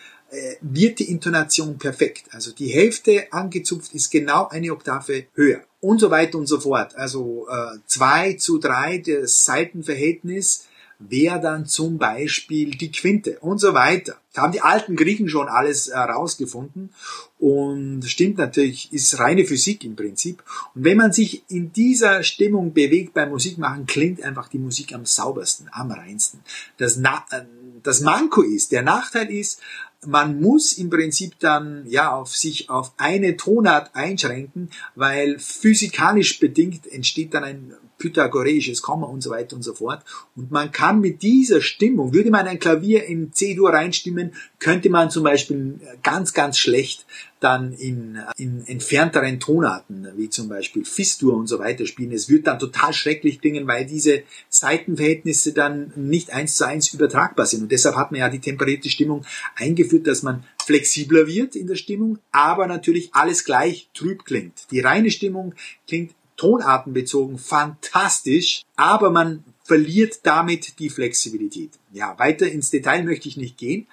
wird 0.61 0.99
die 0.99 1.11
Intonation 1.11 1.79
perfekt. 1.79 2.29
Also 2.33 2.53
die 2.53 2.69
Hälfte 2.69 3.33
angezupft 3.33 3.95
ist 3.95 4.11
genau 4.11 4.49
eine 4.49 4.73
Oktave 4.73 5.27
höher 5.35 5.63
und 5.81 5.99
so 5.99 6.11
weiter 6.11 6.39
und 6.39 6.47
so 6.47 6.61
fort. 6.61 6.97
Also 6.97 7.47
äh, 7.49 7.79
zwei 7.87 8.35
zu 8.35 8.59
drei 8.59 8.99
das 8.99 9.45
Seitenverhältnis 9.45 10.67
wäre 10.99 11.41
dann 11.41 11.67
zum 11.67 11.99
Beispiel 11.99 12.71
die 12.71 12.91
Quinte 12.91 13.39
und 13.41 13.59
so 13.59 13.75
weiter. 13.75 14.17
Da 14.33 14.43
haben 14.43 14.53
die 14.53 14.63
alten 14.63 14.97
Griechen 14.97 15.29
schon 15.29 15.49
alles 15.49 15.91
herausgefunden 15.93 16.91
und 17.39 18.03
stimmt 18.05 18.39
natürlich, 18.39 18.93
ist 18.93 19.19
reine 19.19 19.45
Physik 19.45 19.85
im 19.85 19.97
Prinzip. 19.97 20.43
Und 20.75 20.85
wenn 20.85 20.97
man 20.97 21.13
sich 21.13 21.45
in 21.49 21.73
dieser 21.73 22.23
Stimmung 22.23 22.73
bewegt 22.73 23.15
beim 23.15 23.31
Musikmachen, 23.31 23.87
klingt 23.87 24.23
einfach 24.23 24.49
die 24.49 24.59
Musik 24.59 24.95
am 24.95 25.05
saubersten, 25.05 25.69
am 25.73 25.91
reinsten. 25.91 26.41
Das, 26.79 26.97
Na 26.97 27.25
äh, 27.31 27.43
das 27.83 28.01
Manko 28.01 28.43
ist, 28.43 28.73
der 28.73 28.83
Nachteil 28.83 29.31
ist, 29.31 29.61
man 30.07 30.41
muss 30.41 30.73
im 30.73 30.91
Prinzip 30.91 31.39
dann 31.39 31.85
ja 31.87 32.13
auf 32.13 32.37
sich 32.37 32.71
auf 32.71 32.93
eine 32.97 33.37
Tonart 33.37 33.95
einschränken, 33.95 34.71
weil 34.95 35.39
physikalisch 35.39 36.41
bedingt 36.41 36.87
entsteht 36.87 37.35
dann 37.35 37.45
ein 37.45 37.75
pythagoreisches 38.05 38.83
Komma 38.83 39.07
und 39.07 39.23
so 39.23 39.31
weiter 39.31 39.57
und 39.57 39.63
so 39.63 39.73
fort. 39.73 40.03
Und 40.37 40.51
man 40.51 40.71
kann 40.71 41.01
mit 41.01 41.23
dieser 41.23 41.63
Stimmung, 41.63 42.13
würde 42.13 42.31
man 42.31 42.47
ein 42.47 42.59
Klavier 42.59 43.05
in 43.05 43.33
C-Dur 43.33 43.71
reinstimmen, 43.71 44.35
könnte 44.59 44.91
man 44.91 45.11
zum 45.11 45.25
Beispiel 45.25 45.81
ganz, 46.03 46.35
ganz 46.35 46.59
schlecht 46.59 47.07
dann 47.41 47.73
in, 47.73 48.19
in 48.37 48.67
entfernteren 48.67 49.41
Tonarten, 49.41 50.09
wie 50.17 50.29
zum 50.31 50.49
Beispiel 50.49 50.85
Fistur 50.85 51.35
und 51.35 51.47
so 51.47 51.59
weiter 51.59 51.87
spielen. 51.87 52.13
Es 52.13 52.29
wird 52.29 52.47
dann 52.47 52.59
total 52.59 52.93
schrecklich 52.93 53.41
klingen, 53.41 53.67
weil 53.67 53.87
diese 53.87 54.23
Seitenverhältnisse 54.49 55.53
dann 55.53 55.93
nicht 55.97 56.33
eins 56.33 56.57
zu 56.57 56.67
eins 56.67 56.93
übertragbar 56.93 57.47
sind. 57.47 57.63
Und 57.63 57.73
deshalb 57.73 57.97
hat 57.97 58.13
man 58.13 58.21
ja 58.21 58.29
die 58.29 58.39
temperierte 58.39 58.89
Stimmung 58.91 59.25
eingeführt, 59.57 60.07
dass 60.07 60.23
man 60.23 60.45
flexibler 60.65 61.27
wird 61.27 61.57
in 61.57 61.67
der 61.67 61.77
Stimmung, 61.77 62.19
aber 62.33 62.67
natürlich 62.67 63.11
alles 63.15 63.45
gleich 63.45 63.89
trüb 63.95 64.25
klingt. 64.25 64.71
Die 64.71 64.81
reine 64.81 65.11
Stimmung 65.11 65.55
klingt 65.87 66.15
tonartenbezogen 66.45 67.39
fantastisch, 67.39 68.65
aber 68.77 69.11
man 69.11 69.45
verliert 69.63 70.21
damit 70.25 70.79
die 70.79 70.91
Flexibilität. 70.91 71.71
Ja, 71.91 72.19
weiter 72.19 72.47
ins 72.47 72.71
Detail 72.71 73.03
möchte 73.03 73.29
ich 73.29 73.39
nicht 73.39 73.57
gehen, 73.57 73.87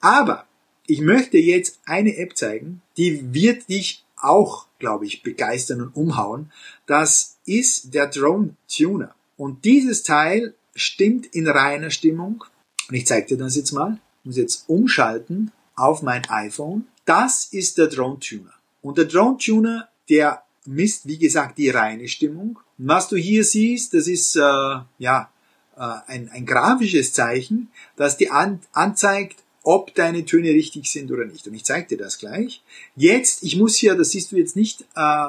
aber 0.00 0.46
ich 0.86 1.02
möchte 1.02 1.36
jetzt 1.36 1.80
eine 1.84 2.16
App 2.16 2.34
zeigen, 2.34 2.80
die 2.96 3.34
wird 3.34 3.68
dich 3.68 4.04
auch, 4.16 4.66
glaube 4.78 5.04
ich, 5.04 5.22
begeistern 5.22 5.82
und 5.82 5.96
umhauen. 5.96 6.50
Das 6.86 7.36
ist 7.44 7.92
der 7.92 8.06
Drone 8.06 8.56
Tuner. 8.74 9.14
Und 9.36 9.66
dieses 9.66 10.02
Teil 10.02 10.54
stimmt 10.74 11.26
in 11.26 11.46
reiner 11.46 11.90
Stimmung. 11.90 12.42
Und 12.88 12.94
ich 12.94 13.06
zeige 13.06 13.26
dir 13.26 13.36
das 13.36 13.54
jetzt 13.54 13.72
mal. 13.72 13.98
Ich 14.20 14.26
muss 14.26 14.36
jetzt 14.38 14.64
umschalten 14.66 15.52
auf 15.76 16.02
mein 16.02 16.24
iPhone. 16.30 16.86
Das 17.04 17.44
ist 17.44 17.76
der 17.76 17.88
Drone 17.88 18.18
Tuner. 18.18 18.54
Und 18.80 18.96
der 18.96 19.04
Drone 19.04 19.36
Tuner, 19.36 19.88
der 20.08 20.42
misst, 20.68 21.08
wie 21.08 21.18
gesagt, 21.18 21.58
die 21.58 21.70
reine 21.70 22.08
Stimmung. 22.08 22.58
Und 22.78 22.88
was 22.88 23.08
du 23.08 23.16
hier 23.16 23.44
siehst, 23.44 23.94
das 23.94 24.06
ist 24.06 24.36
äh, 24.36 24.40
ja 24.40 25.30
äh, 25.76 25.94
ein, 26.06 26.28
ein 26.30 26.46
grafisches 26.46 27.12
Zeichen, 27.12 27.68
das 27.96 28.16
dir 28.16 28.32
an, 28.32 28.60
anzeigt, 28.72 29.42
ob 29.62 29.94
deine 29.94 30.24
Töne 30.24 30.50
richtig 30.50 30.90
sind 30.90 31.10
oder 31.10 31.24
nicht. 31.24 31.46
Und 31.46 31.54
ich 31.54 31.64
zeige 31.64 31.88
dir 31.88 31.98
das 31.98 32.18
gleich. 32.18 32.62
Jetzt, 32.96 33.42
ich 33.42 33.56
muss 33.56 33.76
hier, 33.76 33.94
das 33.94 34.10
siehst 34.10 34.32
du 34.32 34.36
jetzt 34.36 34.56
nicht 34.56 34.82
äh, 34.94 35.28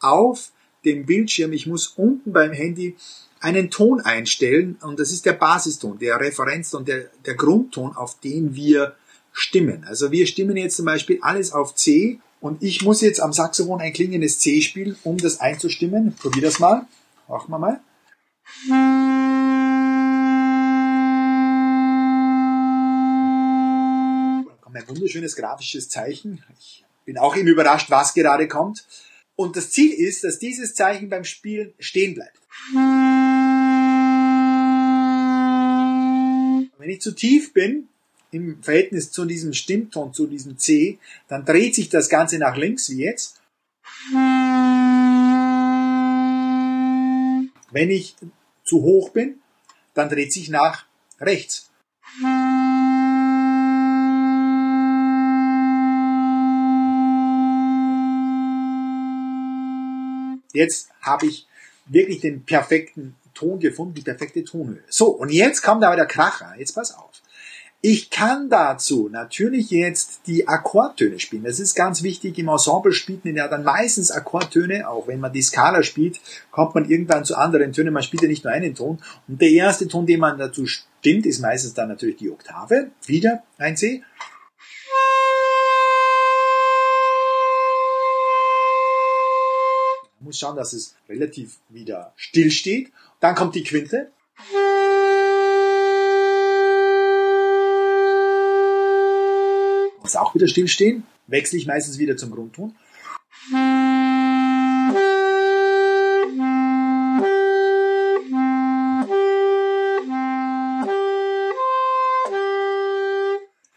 auf 0.00 0.50
dem 0.84 1.06
Bildschirm, 1.06 1.52
ich 1.52 1.66
muss 1.66 1.88
unten 1.96 2.32
beim 2.32 2.52
Handy 2.52 2.96
einen 3.40 3.70
Ton 3.70 4.00
einstellen 4.00 4.76
und 4.82 5.00
das 5.00 5.10
ist 5.10 5.26
der 5.26 5.32
Basiston, 5.32 5.98
der 5.98 6.18
Referenzton, 6.20 6.84
der, 6.84 7.10
der 7.24 7.34
Grundton, 7.34 7.94
auf 7.96 8.18
den 8.20 8.54
wir 8.54 8.94
stimmen. 9.32 9.84
Also 9.84 10.10
wir 10.12 10.26
stimmen 10.26 10.56
jetzt 10.56 10.76
zum 10.76 10.86
Beispiel 10.86 11.18
alles 11.22 11.52
auf 11.52 11.74
C 11.74 12.20
und 12.42 12.60
ich 12.60 12.82
muss 12.82 13.00
jetzt 13.00 13.20
am 13.20 13.32
Saxophon 13.32 13.80
ein 13.80 13.92
klingendes 13.92 14.40
C 14.40 14.60
spielen, 14.62 14.96
um 15.04 15.16
das 15.16 15.38
einzustimmen. 15.38 16.16
Probier 16.16 16.42
das 16.42 16.58
mal. 16.58 16.86
Machen 17.28 17.50
wir 17.52 17.58
mal. 17.58 17.80
ein 24.74 24.88
wunderschönes 24.88 25.36
grafisches 25.36 25.88
Zeichen. 25.88 26.42
Ich 26.58 26.84
bin 27.04 27.16
auch 27.16 27.36
eben 27.36 27.46
überrascht, 27.46 27.90
was 27.90 28.12
gerade 28.14 28.48
kommt. 28.48 28.84
Und 29.36 29.56
das 29.56 29.70
Ziel 29.70 29.92
ist, 29.92 30.24
dass 30.24 30.40
dieses 30.40 30.74
Zeichen 30.74 31.08
beim 31.10 31.22
Spielen 31.24 31.74
stehen 31.78 32.14
bleibt. 32.14 32.40
Wenn 36.78 36.90
ich 36.90 37.00
zu 37.00 37.14
tief 37.14 37.52
bin, 37.52 37.88
im 38.32 38.62
Verhältnis 38.62 39.12
zu 39.12 39.26
diesem 39.26 39.52
Stimmton, 39.52 40.12
zu 40.12 40.26
diesem 40.26 40.58
C, 40.58 40.98
dann 41.28 41.44
dreht 41.44 41.74
sich 41.74 41.90
das 41.90 42.08
Ganze 42.08 42.38
nach 42.38 42.56
links, 42.56 42.88
wie 42.90 43.04
jetzt. 43.04 43.40
Wenn 47.70 47.90
ich 47.90 48.16
zu 48.64 48.82
hoch 48.82 49.10
bin, 49.10 49.40
dann 49.94 50.08
dreht 50.08 50.32
sich 50.32 50.48
nach 50.48 50.86
rechts. 51.20 51.70
Jetzt 60.54 60.88
habe 61.02 61.26
ich 61.26 61.46
wirklich 61.86 62.20
den 62.20 62.44
perfekten 62.44 63.14
Ton 63.34 63.60
gefunden, 63.60 63.94
die 63.94 64.02
perfekte 64.02 64.44
Tonhöhe. 64.44 64.82
So, 64.88 65.08
und 65.08 65.30
jetzt 65.30 65.62
kommt 65.62 65.84
aber 65.84 65.96
der 65.96 66.06
Kracher. 66.06 66.54
Jetzt 66.58 66.74
pass 66.74 66.94
auf. 66.94 67.22
Ich 67.84 68.10
kann 68.10 68.48
dazu 68.48 69.08
natürlich 69.10 69.72
jetzt 69.72 70.28
die 70.28 70.46
Akkordtöne 70.46 71.18
spielen. 71.18 71.42
Das 71.42 71.58
ist 71.58 71.74
ganz 71.74 72.04
wichtig. 72.04 72.38
Im 72.38 72.46
Ensemble 72.46 72.92
spielt 72.92 73.24
man 73.24 73.34
ja 73.34 73.48
dann 73.48 73.64
meistens 73.64 74.12
Akkordtöne. 74.12 74.88
Auch 74.88 75.08
wenn 75.08 75.18
man 75.18 75.32
die 75.32 75.42
Skala 75.42 75.82
spielt, 75.82 76.20
kommt 76.52 76.76
man 76.76 76.88
irgendwann 76.88 77.24
zu 77.24 77.34
anderen 77.34 77.72
Tönen. 77.72 77.92
Man 77.92 78.04
spielt 78.04 78.22
ja 78.22 78.28
nicht 78.28 78.44
nur 78.44 78.52
einen 78.52 78.76
Ton. 78.76 79.02
Und 79.26 79.40
der 79.40 79.50
erste 79.50 79.88
Ton, 79.88 80.06
den 80.06 80.20
man 80.20 80.38
dazu 80.38 80.64
stimmt, 80.64 81.26
ist 81.26 81.40
meistens 81.40 81.74
dann 81.74 81.88
natürlich 81.88 82.18
die 82.18 82.30
Oktave. 82.30 82.92
Wieder 83.04 83.42
ein 83.58 83.76
C. 83.76 84.04
Man 90.20 90.26
muss 90.26 90.38
schauen, 90.38 90.54
dass 90.54 90.72
es 90.72 90.94
relativ 91.08 91.58
wieder 91.68 92.12
still 92.14 92.52
steht. 92.52 92.92
Dann 93.18 93.34
kommt 93.34 93.56
die 93.56 93.64
Quinte. 93.64 94.12
Auch 100.32 100.34
wieder 100.34 100.48
stillstehen. 100.48 101.04
Wechsle 101.26 101.58
ich 101.58 101.66
meistens 101.66 101.98
wieder 101.98 102.16
zum 102.16 102.30
Grundton. 102.30 102.74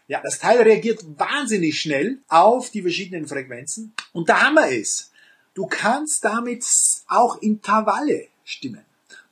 Ja, 0.08 0.20
das 0.22 0.38
Teil 0.38 0.62
reagiert 0.62 1.04
wahnsinnig 1.18 1.80
schnell 1.80 2.18
auf 2.28 2.70
die 2.70 2.82
verschiedenen 2.82 3.26
Frequenzen. 3.26 3.92
Und 4.12 4.28
der 4.28 4.40
Hammer 4.40 4.68
ist, 4.68 5.10
du 5.54 5.66
kannst 5.66 6.24
damit 6.24 6.64
auch 7.08 7.42
Intervalle 7.42 8.28
stimmen. 8.44 8.82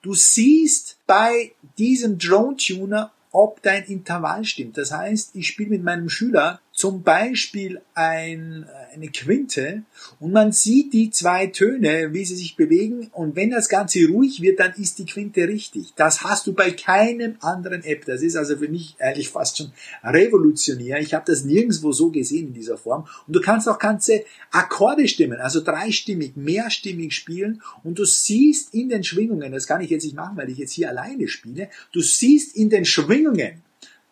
Du 0.02 0.14
siehst 0.14 0.98
bei 1.06 1.52
diesem 1.78 2.18
Drone 2.18 2.56
Tuner, 2.56 3.12
ob 3.30 3.62
dein 3.62 3.84
Intervall 3.84 4.44
stimmt. 4.44 4.76
Das 4.76 4.92
heißt, 4.92 5.30
ich 5.34 5.46
spiele 5.46 5.70
mit 5.70 5.84
meinem 5.84 6.08
Schüler 6.08 6.60
zum 6.74 7.04
Beispiel 7.04 7.80
ein, 7.94 8.66
eine 8.92 9.08
Quinte 9.08 9.84
und 10.18 10.32
man 10.32 10.50
sieht 10.50 10.92
die 10.92 11.10
zwei 11.10 11.46
Töne, 11.46 12.12
wie 12.12 12.24
sie 12.24 12.34
sich 12.34 12.56
bewegen 12.56 13.10
und 13.12 13.36
wenn 13.36 13.50
das 13.50 13.68
Ganze 13.68 14.04
ruhig 14.08 14.42
wird, 14.42 14.58
dann 14.58 14.74
ist 14.74 14.98
die 14.98 15.06
Quinte 15.06 15.46
richtig. 15.46 15.92
Das 15.94 16.24
hast 16.24 16.48
du 16.48 16.52
bei 16.52 16.72
keinem 16.72 17.36
anderen 17.38 17.84
App. 17.84 18.04
Das 18.06 18.22
ist 18.22 18.34
also 18.34 18.56
für 18.56 18.68
mich 18.68 18.96
eigentlich 18.98 19.28
fast 19.28 19.56
schon 19.56 19.72
revolutionär. 20.02 21.00
Ich 21.00 21.14
habe 21.14 21.24
das 21.24 21.44
nirgendwo 21.44 21.92
so 21.92 22.10
gesehen 22.10 22.48
in 22.48 22.54
dieser 22.54 22.76
Form 22.76 23.06
und 23.28 23.36
du 23.36 23.40
kannst 23.40 23.68
auch 23.68 23.78
ganze 23.78 24.24
Akkorde 24.50 25.06
stimmen, 25.06 25.38
also 25.38 25.60
dreistimmig, 25.60 26.34
mehrstimmig 26.34 27.14
spielen 27.14 27.62
und 27.84 28.00
du 28.00 28.04
siehst 28.04 28.74
in 28.74 28.88
den 28.88 29.04
Schwingungen, 29.04 29.52
das 29.52 29.68
kann 29.68 29.80
ich 29.80 29.90
jetzt 29.90 30.04
nicht 30.04 30.16
machen, 30.16 30.36
weil 30.36 30.50
ich 30.50 30.58
jetzt 30.58 30.72
hier 30.72 30.88
alleine 30.88 31.28
spiele, 31.28 31.68
du 31.92 32.00
siehst 32.00 32.56
in 32.56 32.68
den 32.68 32.84
Schwingungen, 32.84 33.62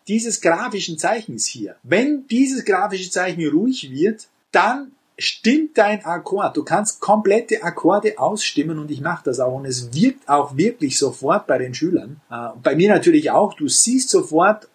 dieses 0.08 0.40
grafischen 0.40 0.98
Zeichens 0.98 1.46
hier. 1.46 1.76
Wenn 1.82 2.26
dieses 2.28 2.64
grafische 2.64 3.10
Zeichen 3.10 3.46
ruhig 3.48 3.90
wird, 3.90 4.28
dann 4.50 4.92
stimmt 5.18 5.78
dein 5.78 6.04
Akkord. 6.04 6.56
Du 6.56 6.64
kannst 6.64 7.00
komplette 7.00 7.62
Akkorde 7.62 8.18
ausstimmen 8.18 8.78
und 8.78 8.90
ich 8.90 9.00
mache 9.00 9.24
das 9.24 9.40
auch 9.40 9.54
und 9.54 9.66
es 9.66 9.94
wirkt 9.94 10.28
auch 10.28 10.56
wirklich 10.56 10.98
sofort 10.98 11.46
bei 11.46 11.58
den 11.58 11.74
Schülern. 11.74 12.20
Äh, 12.30 12.48
bei 12.62 12.74
mir 12.74 12.88
natürlich 12.88 13.30
auch. 13.30 13.54
Du 13.54 13.68
siehst 13.68 14.10
sofort, 14.10 14.68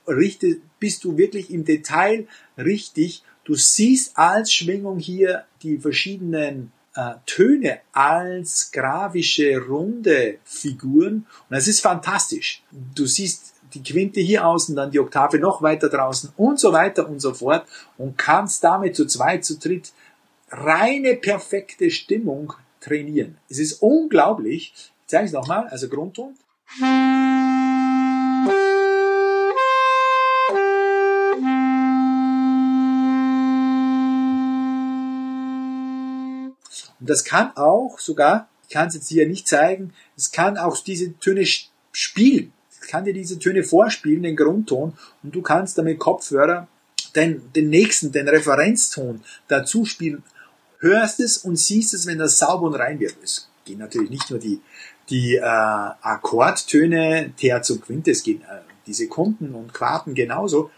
bist 0.80 1.04
du 1.04 1.18
wirklich 1.18 1.52
im 1.52 1.66
Detail 1.66 2.28
richtig. 2.58 3.24
Du 3.44 3.56
siehst 3.56 4.18
als 4.18 4.54
Schwingung 4.54 5.00
hier 5.00 5.46
die 5.64 5.78
verschiedenen 5.78 6.72
äh, 6.96 7.14
Töne 7.26 7.80
als 7.94 8.72
grafische 8.72 9.58
runde 9.60 10.40
Figuren 10.44 11.26
und 11.50 11.56
das 11.56 11.68
ist 11.68 11.80
fantastisch. 11.80 12.64
Du 12.72 13.06
siehst 13.06 13.54
die 13.74 13.84
Quinte 13.84 14.20
hier 14.20 14.46
außen, 14.46 14.76
dann 14.76 14.92
die 14.92 15.00
Oktave 15.00 15.40
noch 15.40 15.62
weiter 15.62 15.90
draußen 15.90 16.32
und 16.38 16.60
so 16.60 16.72
weiter 16.74 17.08
und 17.08 17.20
so 17.20 17.34
fort 17.34 17.66
und 17.98 18.18
kannst 18.18 18.64
damit 18.64 18.96
zu 18.96 19.06
zweit, 19.06 19.46
zu 19.46 19.58
dritt 19.58 19.92
reine 20.50 21.16
perfekte 21.16 21.92
Stimmung 21.92 22.54
trainieren. 22.80 23.38
Es 23.50 23.60
ist 23.60 23.82
unglaublich. 23.82 24.74
Ich 24.76 25.08
zeige 25.08 25.26
es 25.26 25.32
nochmal, 25.34 25.68
also 25.68 25.90
Grundton. 25.90 26.36
Und 37.00 37.10
das 37.10 37.24
kann 37.24 37.56
auch 37.56 38.00
sogar, 38.00 38.50
ich 38.64 38.74
kann 38.74 38.88
es 38.88 38.96
jetzt 38.96 39.10
hier 39.10 39.28
nicht 39.28 39.48
zeigen, 39.48 39.94
es 40.16 40.32
kann 40.32 40.58
auch 40.58 40.78
diese 40.84 41.18
Töne 41.20 41.46
spielen 41.92 42.54
kann 42.88 43.06
dir 43.06 43.14
diese 43.14 43.40
Töne 43.40 43.64
vorspielen, 43.64 44.24
den 44.24 44.36
Grundton, 44.36 44.94
und 45.24 45.36
du 45.36 45.42
kannst 45.42 45.78
damit 45.78 46.00
Kopfhörer 46.00 46.68
den, 47.16 47.52
den 47.54 47.70
nächsten, 47.70 48.12
den 48.12 48.28
Referenzton 48.28 49.22
dazu 49.48 49.86
spielen, 49.86 50.24
hörst 50.80 51.20
es 51.20 51.38
und 51.38 51.58
siehst 51.58 51.94
es, 51.94 52.06
wenn 52.06 52.20
das 52.20 52.38
sauber 52.38 52.68
und 52.68 52.76
rein 52.76 53.00
wird. 53.00 53.16
Es 53.24 53.50
gehen 53.66 53.80
natürlich 53.80 54.10
nicht 54.10 54.30
nur 54.30 54.40
die, 54.40 54.62
die 55.10 55.36
äh, 55.36 55.42
Akkordtöne 55.42 57.34
Terz 57.38 57.70
und 57.70 57.82
Quinte, 57.82 58.12
es 58.12 58.24
gehen 58.24 58.42
äh, 58.42 58.62
die 58.86 58.94
Sekunden 58.94 59.54
und 59.54 59.74
Quarten 59.74 60.14
genauso. 60.14 60.72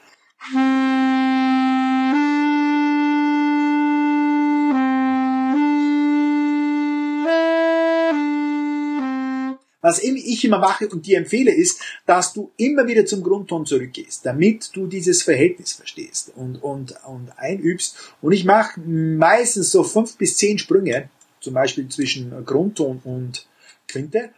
Was 9.82 10.04
ich 10.04 10.44
immer 10.44 10.60
mache 10.60 10.90
und 10.90 11.06
dir 11.06 11.18
empfehle, 11.18 11.54
ist, 11.54 11.82
dass 12.06 12.34
du 12.34 12.52
immer 12.58 12.88
wieder 12.88 13.06
zum 13.06 13.24
Grundton 13.24 13.66
zurückgehst, 13.66 14.26
damit 14.26 14.72
du 14.74 14.88
dieses 14.88 15.24
Verhältnis 15.24 15.74
verstehst 15.74 16.34
und, 16.36 16.62
und, 16.62 16.96
und 17.06 17.32
einübst. 17.38 17.96
Und 18.22 18.34
ich 18.34 18.44
mache 18.44 18.80
meistens 18.82 19.72
so 19.72 19.84
fünf 19.84 20.18
bis 20.18 20.36
zehn 20.36 20.58
Sprünge, 20.58 21.10
zum 21.40 21.54
Beispiel 21.54 21.88
zwischen 21.88 22.46
Grundton 22.46 23.00
und 23.04 23.48
Quinte. 23.88 24.32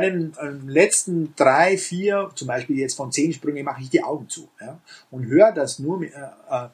Bei 0.00 0.08
den 0.08 0.32
äh, 0.40 0.50
letzten 0.66 1.34
drei, 1.36 1.76
vier, 1.76 2.30
zum 2.34 2.48
Beispiel 2.48 2.78
jetzt 2.78 2.94
von 2.94 3.12
zehn 3.12 3.32
Sprüngen, 3.32 3.64
mache 3.64 3.82
ich 3.82 3.90
die 3.90 4.02
Augen 4.02 4.28
zu 4.28 4.48
ja, 4.60 4.80
und 5.10 5.26
höre 5.26 5.52
das 5.52 5.78
nur 5.78 6.02
äh, 6.02 6.08
äh, 6.08 6.68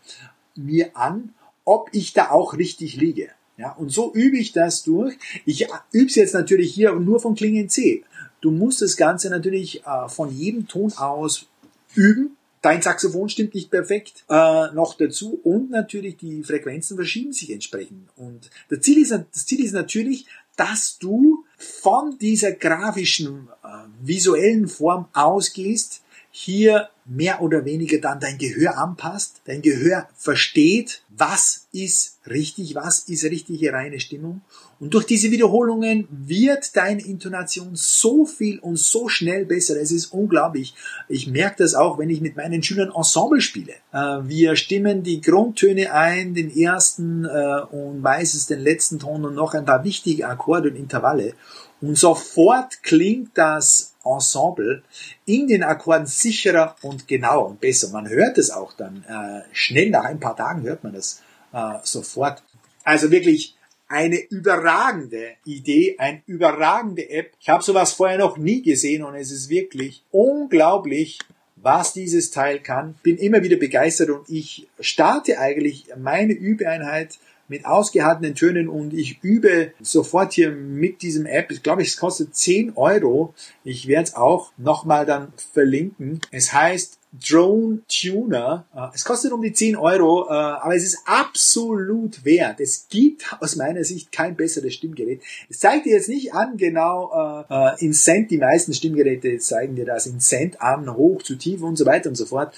mir 0.55 0.97
an, 0.97 1.35
ob 1.65 1.89
ich 1.93 2.13
da 2.13 2.31
auch 2.31 2.57
richtig 2.57 2.97
liege. 2.97 3.31
Ja, 3.59 3.73
und 3.73 3.91
so 3.91 4.13
übe 4.13 4.37
ich 4.37 4.53
das 4.53 4.83
durch. 4.83 5.17
Ich 5.47 5.67
übe 5.91 6.07
es 6.07 6.15
jetzt 6.15 6.35
natürlich 6.35 6.75
hier 6.75 6.95
nur 6.95 7.21
von 7.21 7.35
Klingen 7.35 7.69
C. 7.71 8.05
Du 8.43 8.51
musst 8.51 8.83
das 8.83 8.97
Ganze 8.97 9.31
natürlich 9.31 9.83
äh, 9.85 10.09
von 10.09 10.31
jedem 10.31 10.69
Ton 10.69 10.93
aus 10.93 11.47
üben. 11.95 12.37
Dein 12.61 12.83
Saxophon 12.83 13.29
stimmt 13.29 13.55
nicht 13.55 13.71
perfekt 13.71 14.25
äh, 14.29 14.73
noch 14.73 14.95
dazu 14.95 15.41
und 15.43 15.71
natürlich 15.71 16.17
die 16.17 16.43
Frequenzen 16.43 16.97
verschieben 16.97 17.33
sich 17.33 17.51
entsprechend. 17.51 18.09
Und 18.17 18.51
das 18.69 18.81
Ziel 18.81 19.01
ist, 19.01 19.11
das 19.11 19.47
Ziel 19.47 19.65
ist 19.65 19.73
natürlich, 19.73 20.27
dass 20.57 20.99
du 20.99 21.45
von 21.59 22.19
dieser 22.19 22.53
grafischen, 22.53 23.49
äh, 23.63 23.69
visuellen 24.03 24.69
Form 24.69 25.09
ausgehst, 25.13 26.03
hier 26.31 26.91
mehr 27.09 27.41
oder 27.41 27.65
weniger 27.65 27.99
dann 27.99 28.21
dein 28.21 28.39
Gehör 28.39 28.79
anpasst, 28.79 29.43
dein 29.45 29.63
Gehör 29.63 30.09
versteht, 30.17 31.03
was 31.09 31.67
ist 31.73 32.19
richtig, 32.27 32.75
was 32.75 33.01
ist 33.09 33.25
richtige 33.25 33.73
reine 33.73 34.01
Stimmung. 34.01 34.43
Und 34.79 34.93
durch 34.93 35.07
diese 35.07 35.31
Wiederholungen 35.31 36.07
wird 36.11 36.77
deine 36.77 37.03
Intonation 37.03 37.71
so 37.75 38.27
viel 38.27 38.59
und 38.59 38.79
so 38.79 39.09
schnell 39.09 39.47
besser. 39.47 39.81
Es 39.81 39.91
ist 39.91 40.13
unglaublich. 40.13 40.75
Ich 41.09 41.29
merke 41.29 41.63
das 41.63 41.75
auch, 41.75 41.99
wenn 41.99 42.11
ich 42.11 42.21
mit 42.21 42.37
meinen 42.37 42.63
Schülern 42.63 42.93
Ensemble 42.95 43.41
spiele. 43.41 43.73
Äh, 43.93 44.19
wir 44.25 44.57
stimmen 44.57 45.03
die 45.03 45.23
Grundtöne 45.23 45.93
ein, 45.93 46.35
den 46.35 46.55
ersten 46.55 47.25
äh, 47.25 47.61
und 47.71 48.03
meistens 48.03 48.47
den 48.47 48.61
letzten 48.61 48.99
Ton 48.99 49.25
und 49.25 49.35
noch 49.35 49.55
ein 49.55 49.65
paar 49.65 49.85
wichtige 49.85 50.29
Akkorde 50.29 50.71
und 50.71 50.77
Intervalle. 50.77 51.35
Und 51.81 51.97
sofort 51.97 52.83
klingt 52.83 53.31
das 53.35 53.95
Ensemble 54.07 54.83
in 55.25 55.49
den 55.49 55.63
Akkorden 55.63 56.07
sicherer 56.07 56.77
und 56.83 57.09
genauer 57.09 57.47
und 57.47 57.61
besser. 57.61 57.91
Man 57.91 58.09
hört 58.09 58.39
es 58.39 58.51
auch 58.51 58.73
dann 58.73 59.05
äh, 59.09 59.43
schnell 59.53 59.91
nach 59.91 60.05
ein 60.05 60.21
paar 60.21 60.37
Tagen 60.37 60.63
hört 60.63 60.85
man 60.85 60.93
das 60.93 61.23
äh, 61.53 61.75
sofort. 61.83 62.43
Also 62.85 63.11
wirklich 63.11 63.57
eine 63.89 64.19
überragende 64.19 65.35
Idee, 65.45 65.97
eine 65.99 66.23
überragende 66.27 67.09
App. 67.09 67.33
Ich 67.41 67.49
habe 67.49 67.63
sowas 67.63 67.93
vorher 67.93 68.19
noch 68.19 68.37
nie 68.37 68.63
gesehen 68.63 69.05
und 69.05 69.15
es 69.15 69.31
ist 69.31 69.49
wirklich 69.49 70.03
unglaublich, 70.11 71.19
was 71.57 71.93
dieses 71.93 72.31
Teil 72.31 72.61
kann. 72.61 72.95
Bin 73.03 73.17
immer 73.17 73.43
wieder 73.43 73.57
begeistert 73.57 74.11
und 74.11 74.29
ich 74.29 74.69
starte 74.81 75.39
eigentlich 75.39 75.87
meine 75.97 76.33
Übeeinheit 76.33 77.19
mit 77.49 77.67
ausgehaltenen 77.67 78.35
Tönen 78.35 78.69
und 78.69 78.93
ich 78.93 79.23
übe 79.23 79.73
sofort 79.81 80.33
hier 80.33 80.51
mit 80.51 81.03
diesem 81.03 81.27
App. 81.27 81.51
Ich 81.51 81.63
glaube, 81.63 81.83
es 81.83 81.97
kostet 81.97 82.35
10 82.35 82.73
Euro. 82.77 83.35
Ich 83.65 83.87
werde 83.87 84.05
es 84.05 84.15
auch 84.15 84.53
nochmal 84.57 85.07
dann 85.07 85.33
verlinken. 85.53 86.21
Es 86.31 86.53
heißt 86.53 86.99
Drone 87.29 87.81
Tuner. 87.89 88.65
Äh, 88.75 88.95
es 88.95 89.05
kostet 89.05 89.33
um 89.33 89.43
die 89.43 89.53
10 89.53 89.77
Euro, 89.77 90.27
äh, 90.29 90.33
aber 90.33 90.75
es 90.75 90.85
ist 90.85 90.99
absolut 91.05 92.25
wert. 92.25 92.61
Es 92.61 92.87
gibt 92.89 93.25
aus 93.41 93.57
meiner 93.57 93.85
Sicht 93.85 94.13
kein 94.13 94.37
besseres 94.37 94.75
Stimmgerät. 94.75 95.23
Es 95.49 95.61
zeigt 95.61 95.87
dir 95.87 95.93
jetzt 95.93 96.09
nicht 96.09 96.35
an, 96.35 96.57
genau 96.57 97.45
äh, 97.49 97.85
in 97.85 97.93
Cent, 97.93 98.31
die 98.31 98.39
meisten 98.39 98.73
Stimmgeräte 98.73 99.39
zeigen 99.39 99.77
dir 99.77 99.87
das 99.87 100.07
in 100.07 100.21
Cent 100.21 100.61
an, 100.61 100.95
hoch 100.95 101.23
zu 101.23 101.37
tief 101.37 101.63
und 101.63 101.77
so 101.77 101.87
weiter 101.87 102.09
und 102.09 102.17
so 102.17 102.27
fort. 102.27 102.55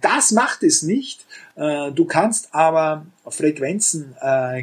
Das 0.00 0.32
macht 0.32 0.62
es 0.62 0.82
nicht. 0.82 1.24
Du 1.56 2.04
kannst 2.04 2.54
aber 2.54 3.06
Frequenzen 3.26 4.14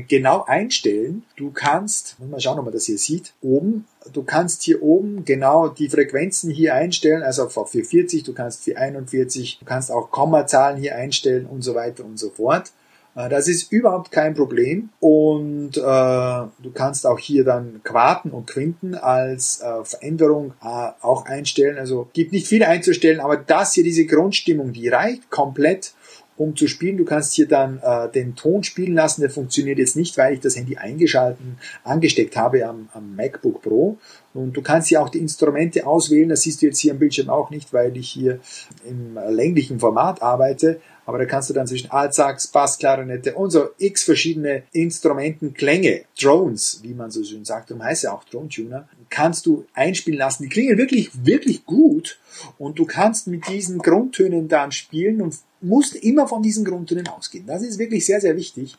genau 0.08 0.44
einstellen. 0.46 1.24
Du 1.36 1.52
kannst, 1.52 2.18
mal 2.20 2.40
schauen, 2.40 2.60
ob 2.60 2.66
man 2.66 2.74
das 2.74 2.86
hier 2.86 2.98
sieht, 2.98 3.34
oben 3.42 3.86
du 4.12 4.24
kannst 4.24 4.64
hier 4.64 4.82
oben 4.82 5.26
genau 5.26 5.68
die 5.68 5.90
Frequenzen 5.90 6.52
hier 6.52 6.74
einstellen, 6.76 7.24
also 7.24 7.48
für 7.50 7.84
40, 7.84 8.24
du 8.24 8.34
kannst 8.34 8.64
für 8.64 8.78
41, 8.78 9.60
du 9.60 9.66
kannst 9.66 9.92
auch 9.92 10.12
Kommazahlen 10.12 10.78
hier 10.78 10.96
einstellen 10.96 11.46
und 11.46 11.62
so 11.62 11.76
weiter 11.76 12.04
und 12.06 12.18
so 12.18 12.30
fort. 12.30 12.72
Äh, 13.16 13.30
das 13.30 13.48
ist 13.48 13.72
überhaupt 13.72 14.12
kein 14.12 14.34
Problem 14.34 14.90
und 15.00 15.78
äh, 15.78 15.82
du 15.82 16.72
kannst 16.74 17.06
auch 17.06 17.20
hier 17.20 17.44
dann 17.44 17.82
Quarten 17.84 18.32
und 18.32 18.48
Quinten 18.48 18.96
als 18.96 19.62
äh, 19.62 19.84
Veränderung 19.84 20.54
äh, 20.64 20.90
auch 21.02 21.26
einstellen. 21.26 21.78
Also 21.78 22.10
gibt 22.14 22.32
nicht 22.32 22.48
viel 22.48 22.64
einzustellen, 22.64 23.20
aber 23.20 23.38
das 23.38 23.74
hier, 23.74 23.84
diese 23.84 24.06
Grundstimmung, 24.06 24.74
die 24.74 24.90
reicht 24.90 25.30
komplett 25.30 25.94
um 26.42 26.56
zu 26.56 26.68
spielen. 26.68 26.98
Du 26.98 27.06
kannst 27.06 27.34
hier 27.34 27.48
dann 27.48 27.80
äh, 27.84 28.10
den 28.10 28.36
Ton 28.36 28.64
spielen 28.64 28.94
lassen. 28.94 29.22
Der 29.22 29.30
funktioniert 29.30 29.78
jetzt 29.78 29.96
nicht, 29.96 30.18
weil 30.18 30.34
ich 30.34 30.40
das 30.40 30.56
Handy 30.56 30.78
eingeschalten, 30.78 31.58
angesteckt 31.84 32.36
habe 32.36 32.66
am, 32.66 32.90
am 32.94 33.16
MacBook 33.16 33.62
Pro. 33.62 33.98
Und 34.34 34.54
du 34.54 34.62
kannst 34.62 34.88
hier 34.90 35.02
auch 35.02 35.10
die 35.10 35.20
Instrumente 35.20 35.86
auswählen. 35.86 36.30
Das 36.30 36.42
siehst 36.42 36.62
du 36.62 36.66
jetzt 36.68 36.80
hier 36.80 36.94
am 36.94 37.00
Bildschirm 37.00 37.30
auch 37.30 37.50
nicht, 37.50 37.74
weil 37.74 37.96
ich 37.98 38.10
hier 38.10 38.40
im 38.88 39.18
länglichen 39.30 39.80
Format 39.80 40.22
arbeite. 40.22 40.80
Aber 41.06 41.18
da 41.18 41.26
kannst 41.26 41.50
du 41.50 41.54
dann 41.54 41.68
zwischen 41.68 41.92
Altsax, 41.92 42.48
Bass, 42.48 42.78
Klarinette 42.78 43.34
und 43.36 43.50
so 43.50 43.70
x 43.78 44.04
verschiedene 44.04 44.64
Instrumenten, 44.72 45.54
Klänge, 45.54 46.02
Drones, 46.20 46.80
wie 46.84 46.94
man 46.94 47.12
so 47.12 47.24
schön 47.24 47.44
sagt, 47.44 47.72
und 47.72 47.84
heißt 47.84 48.04
ja 48.04 48.14
auch 48.14 48.24
Drone 48.24 48.50
Tuner, 48.50 48.88
kannst 49.12 49.46
du 49.46 49.66
einspielen 49.76 50.18
lassen. 50.18 50.44
Die 50.44 50.50
klingen 50.50 50.80
wirklich, 50.80 51.12
wirklich 51.24 51.66
gut. 51.66 52.20
Und 52.58 52.80
du 52.80 52.86
kannst 52.86 53.28
mit 53.28 53.48
diesen 53.48 53.78
Grundtönen 53.78 54.48
dann 54.48 54.72
spielen 54.72 55.22
und 55.22 55.36
musst 55.62 55.96
immer 55.96 56.28
von 56.28 56.42
diesen 56.42 56.66
Grundtönen 56.66 57.08
ausgehen. 57.08 57.46
Das 57.46 57.62
ist 57.62 57.78
wirklich 57.78 58.06
sehr, 58.06 58.20
sehr 58.20 58.36
wichtig. 58.36 58.76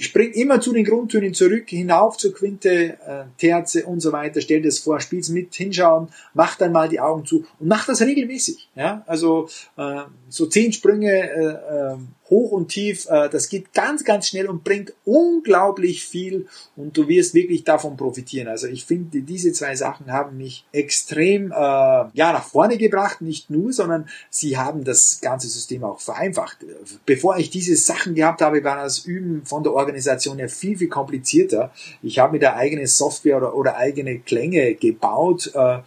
Spring 0.00 0.32
immer 0.32 0.62
zu 0.62 0.72
den 0.72 0.84
Grundtönen 0.84 1.34
zurück, 1.34 1.64
hinauf 1.68 2.16
zur 2.16 2.32
Quinte, 2.32 2.98
äh, 3.06 3.24
Terze 3.36 3.84
und 3.84 4.00
so 4.00 4.12
weiter. 4.12 4.40
Stell 4.40 4.62
dir 4.62 4.68
das 4.68 4.78
vor, 4.78 4.98
spiel's 4.98 5.28
mit, 5.28 5.54
hinschauen, 5.54 6.08
mach 6.32 6.56
dann 6.56 6.72
mal 6.72 6.88
die 6.88 7.00
Augen 7.00 7.26
zu 7.26 7.44
und 7.58 7.68
mach 7.68 7.86
das 7.86 8.00
regelmäßig. 8.00 8.70
Ja, 8.74 9.04
also 9.06 9.50
äh, 9.76 10.00
so 10.30 10.46
zehn 10.46 10.72
Sprünge 10.72 11.10
äh, 11.10 11.92
äh, 11.92 11.96
hoch 12.30 12.52
und 12.52 12.68
tief. 12.68 13.06
Äh, 13.10 13.28
das 13.28 13.50
geht 13.50 13.74
ganz, 13.74 14.04
ganz 14.04 14.28
schnell 14.28 14.48
und 14.48 14.64
bringt 14.64 14.94
unglaublich 15.04 16.04
viel 16.04 16.46
und 16.76 16.96
du 16.96 17.06
wirst 17.08 17.34
wirklich 17.34 17.64
davon 17.64 17.98
profitieren. 17.98 18.48
Also 18.48 18.68
ich 18.68 18.86
finde, 18.86 19.20
diese 19.20 19.52
zwei 19.52 19.76
Sachen 19.76 20.10
haben 20.10 20.38
mich 20.38 20.64
extrem 20.72 21.50
äh, 21.50 21.54
ja 21.54 22.32
nach 22.32 22.44
vorne 22.44 22.78
gebracht, 22.78 23.20
nicht 23.20 23.50
nur, 23.50 23.72
sondern 23.72 24.08
sie 24.30 24.56
haben 24.56 24.84
das 24.84 25.20
ganze 25.20 25.48
System 25.48 25.84
auch 25.84 26.00
vereinfacht. 26.00 26.58
Bevor 27.04 27.36
ich 27.36 27.50
diese 27.50 27.76
Sachen 27.76 28.14
gehabt 28.14 28.40
habe, 28.40 28.64
war 28.64 28.82
das 28.82 29.00
Üben 29.00 29.44
von 29.44 29.62
der 29.62 29.74
Organisation 29.74 29.89
her 29.94 30.48
viel, 30.48 30.78
viel 30.78 30.88
komplizierter. 30.88 31.72
Ich 32.02 32.18
habe 32.18 32.34
mir 32.34 32.38
da 32.38 32.56
eigene 32.56 32.86
Software 32.86 33.36
oder, 33.36 33.54
oder 33.54 33.76
eigene 33.76 34.18
Klänge 34.20 34.74
gebaut. 34.74 35.52
Äh, 35.54 35.78
äh 35.78 35.80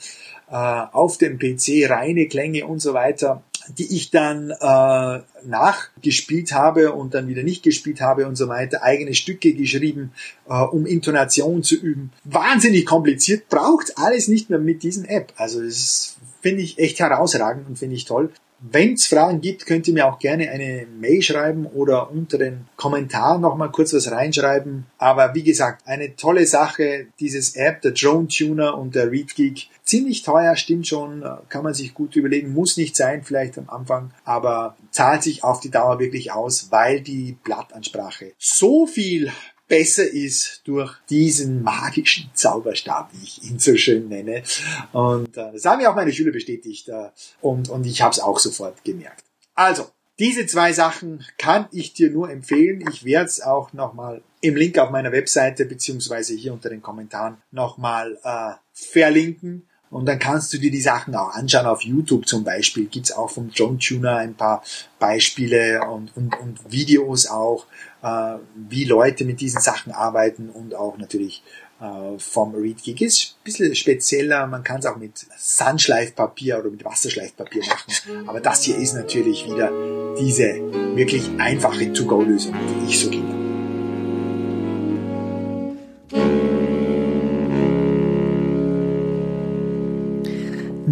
auf 0.52 1.18
dem 1.18 1.39
PC 1.39 1.89
reine 1.89 2.28
Klänge 2.28 2.68
und 2.68 2.80
so 2.80 2.94
weiter 2.94 3.44
die 3.70 3.96
ich 3.96 4.12
dann 4.12 4.52
äh, 4.52 5.20
nachgespielt 5.46 6.52
habe 6.52 6.92
und 6.94 7.13
dann 7.13 7.28
wieder 7.28 7.44
nicht 7.44 7.63
gespielt 7.63 8.02
habe 8.02 8.28
und 8.28 8.36
so 8.36 8.48
weiter, 8.48 8.84
eigene 8.84 9.13
Stücke 9.13 9.54
geschrieben, 9.54 10.12
äh, 10.50 10.54
um 10.54 10.86
Intonation 10.86 11.63
zu 11.63 11.76
üben. 11.76 12.12
Wahnsinnig 12.24 12.86
kompliziert, 12.86 13.50
braucht 13.50 13.98
alles 13.98 14.28
nicht 14.28 14.50
mehr 14.50 14.60
mit 14.60 14.84
diesem 14.84 15.06
App. 15.06 15.34
Also 15.38 15.62
das 15.62 16.18
finde 16.42 16.62
ich 16.62 16.78
echt 16.78 17.00
herausragend 17.00 17.68
und 17.68 17.78
finde 17.78 17.96
ich 17.96 18.06
toll. 18.06 18.32
Wenn 18.65 18.93
es 18.93 19.08
Fragen 19.08 19.41
gibt, 19.41 19.65
könnt 19.65 19.89
ihr 19.89 19.93
mir 19.93 20.08
auch 20.08 20.19
gerne 20.19 20.49
eine 20.49 20.88
Mail 20.97 21.21
schreiben 21.21 21.65
oder 21.65 22.10
unter 22.10 22.38
den 22.38 22.65
Kommentaren 22.78 23.41
nochmal 23.41 23.71
kurz 23.71 23.93
was 23.93 24.10
reinschreiben. 24.10 24.86
Aber 24.97 25.36
wie 25.36 25.43
gesagt, 25.43 25.86
eine 25.86 26.15
tolle 26.15 26.47
Sache, 26.47 27.08
dieses 27.19 27.58
App, 27.58 27.82
der 27.82 27.91
Drone 27.91 28.30
Tuner 28.30 28.78
und 28.78 28.95
der 28.95 29.12
Read 29.12 29.36
Geek. 29.36 29.67
Ziemlich 29.84 30.23
teuer, 30.23 30.56
stimmt 30.56 30.88
schon, 30.88 31.26
kann 31.49 31.63
man 31.63 31.73
sich 31.73 31.93
gut 31.93 32.15
überlegen, 32.15 32.54
muss 32.54 32.78
nicht 32.78 32.95
sein, 32.95 33.23
vielleicht 33.23 33.58
am 33.58 33.69
Anfang, 33.69 34.12
aber 34.23 34.78
zahlt 34.91 35.23
sich 35.23 35.43
auf 35.43 35.60
die 35.60 35.69
Dauer 35.69 35.99
wirklich 35.99 36.32
aus, 36.32 36.71
weil 36.71 37.02
die 37.02 37.36
Blattansprache 37.43 38.32
so 38.38 38.88
viel 38.88 39.30
besser 39.74 40.08
ist 40.08 40.62
durch 40.66 40.96
diesen 41.10 41.64
magischen 41.64 42.30
Zauberstab, 42.36 43.10
wie 43.14 43.24
ich 43.24 43.44
ihn 43.44 43.58
so 43.58 43.76
schön 43.76 44.08
nenne. 44.08 44.44
Und 44.92 45.36
äh, 45.36 45.52
das 45.52 45.66
haben 45.66 45.82
mir 45.82 45.90
auch 45.90 45.96
meine 45.96 46.14
Schüler 46.14 46.32
bestätigt 46.32 46.90
äh, 46.90 47.10
und, 47.42 47.70
und 47.70 47.84
ich 47.86 48.04
habe 48.04 48.12
es 48.12 48.20
auch 48.20 48.38
sofort 48.38 48.84
gemerkt. 48.84 49.24
Also, 49.56 49.88
diese 50.20 50.46
zwei 50.46 50.74
Sachen 50.74 51.26
kann 51.40 51.68
ich 51.72 51.94
dir 51.94 52.12
nur 52.12 52.30
empfehlen. 52.30 52.86
Ich 52.92 53.04
werde 53.04 53.26
es 53.26 53.42
auch 53.42 53.74
nochmal 53.74 54.22
im 54.42 54.56
Link 54.56 54.78
auf 54.78 54.92
meiner 54.92 55.12
Webseite 55.12 55.66
beziehungsweise 55.66 56.36
hier 56.36 56.54
unter 56.54 56.70
den 56.70 56.84
Kommentaren 56.84 57.38
nochmal 57.50 58.20
äh, 58.24 58.52
verlinken. 58.74 59.68
Und 59.93 60.08
dann 60.08 60.17
kannst 60.17 60.51
du 60.51 60.58
dir 60.58 60.71
die 60.71 60.82
Sachen 60.82 61.15
auch 61.15 61.36
anschauen. 61.36 61.67
Auf 61.67 61.84
YouTube 61.84 62.27
zum 62.27 62.43
Beispiel 62.43 62.86
gibt's 62.86 63.12
auch 63.12 63.29
vom 63.29 63.51
John 63.53 63.77
Tuner 63.77 64.17
ein 64.17 64.34
paar 64.34 64.63
Beispiele 64.97 65.88
und, 65.88 66.17
und, 66.17 66.36
und 66.39 66.71
Videos 66.71 67.27
auch, 67.27 67.67
äh, 68.01 68.38
wie 68.56 68.86
Leute 68.86 69.23
mit 69.23 69.39
diesen 69.39 69.62
Sachen 69.62 69.91
arbeiten 69.91 70.49
und 70.49 70.73
auch 70.73 70.97
natürlich 70.97 71.43
äh, 71.79 72.17
vom 72.17 72.56
Read 72.56 72.82
Geek 72.82 73.01
ist 73.01 73.36
ein 73.38 73.43
bisschen 73.43 73.75
spezieller. 73.75 74.47
Man 74.47 74.63
kann 74.63 74.79
es 74.79 74.88
auch 74.88 74.97
mit 74.97 75.27
Sandschleifpapier 75.38 76.58
oder 76.58 76.71
mit 76.71 76.84
Wasserschleifpapier 76.84 77.62
machen. 77.67 78.27
Aber 78.27 78.39
das 78.39 78.63
hier 78.63 78.77
ist 78.77 78.95
natürlich 78.95 79.45
wieder 79.45 79.71
diese 80.19 80.56
wirklich 80.95 81.29
einfache 81.38 81.93
To-Go-Lösung, 81.93 82.56
die 82.82 82.89
ich 82.89 82.99
so 82.99 83.12
liebe. 83.12 83.42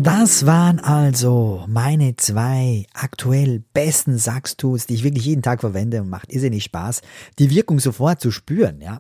Das 0.04 0.48
waren 0.48 0.80
also 0.80 1.64
meine 1.68 2.16
zwei 2.16 2.88
aktuell 2.92 3.62
besten 3.72 4.18
Saxtools, 4.18 4.88
die 4.88 4.96
ich 4.96 5.04
wirklich 5.04 5.26
jeden 5.26 5.44
Tag 5.44 5.60
verwende 5.60 6.02
und 6.02 6.10
macht 6.10 6.34
irrsinnig 6.34 6.64
Spaß, 6.64 7.04
die 7.38 7.52
Wirkung 7.52 7.80
sofort 7.80 8.20
zu 8.20 8.32
spüren, 8.32 8.82
ja. 8.82 9.00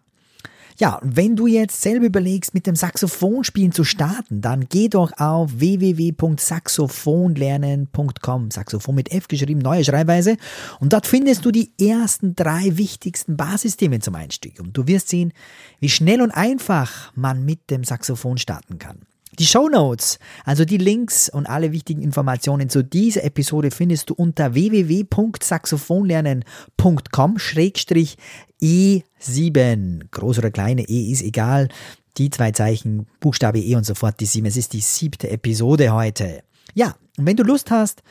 Ja, 0.77 0.99
wenn 1.01 1.35
du 1.35 1.47
jetzt 1.47 1.81
selber 1.81 2.05
überlegst, 2.05 2.53
mit 2.53 2.67
dem 2.67 2.75
Saxophonspielen 2.75 3.71
zu 3.71 3.83
starten, 3.83 4.41
dann 4.41 4.67
geh 4.69 4.89
doch 4.89 5.11
auf 5.17 5.59
www.saxophonlernen.com, 5.59 8.51
Saxophon 8.51 8.93
mit 8.93 9.11
F 9.11 9.27
geschrieben, 9.27 9.59
neue 9.59 9.83
Schreibweise, 9.83 10.37
und 10.79 10.93
dort 10.93 11.07
findest 11.07 11.45
du 11.45 11.51
die 11.51 11.73
ersten 11.79 12.35
drei 12.35 12.77
wichtigsten 12.77 13.37
Basisthemen 13.37 14.01
zum 14.01 14.13
Einstieg. 14.13 14.59
Und 14.59 14.77
du 14.77 14.85
wirst 14.85 15.09
sehen, 15.09 15.33
wie 15.79 15.89
schnell 15.89 16.21
und 16.21 16.29
einfach 16.29 17.11
man 17.15 17.43
mit 17.43 17.71
dem 17.71 17.83
Saxophon 17.83 18.37
starten 18.37 18.77
kann. 18.77 18.99
Die 19.39 19.46
Show 19.46 19.70
Notes, 19.70 20.20
also 20.44 20.65
die 20.65 20.78
Links 20.78 21.30
und 21.30 21.48
alle 21.48 21.72
wichtigen 21.72 22.02
Informationen 22.02 22.67
zu 22.67 22.84
dieser 22.84 23.24
Episode 23.24 23.72
findest 23.72 24.10
du 24.10 24.13
unter 24.13 24.54
www.saxophonlernen.com 24.54 27.38
E7. 28.62 30.12
Groß 30.12 30.38
oder 30.38 30.52
kleine 30.52 30.84
E 30.84 31.12
ist 31.12 31.22
egal. 31.22 31.70
Die 32.17 32.30
zwei 32.30 32.52
Zeichen, 32.52 33.08
Buchstabe 33.22 33.60
E 33.60 33.76
und 33.76 33.86
sofort 33.86 34.20
die 34.20 34.26
7. 34.26 34.46
Es 34.46 34.58
ist 34.58 34.74
die 34.74 34.82
siebte 34.82 35.30
Episode 35.30 35.94
heute. 35.94 36.44
Ja, 36.74 36.96
und 37.17 37.26
wenn 37.26 37.38
du 37.38 37.44
Lust 37.44 37.72
hast, 37.72 38.04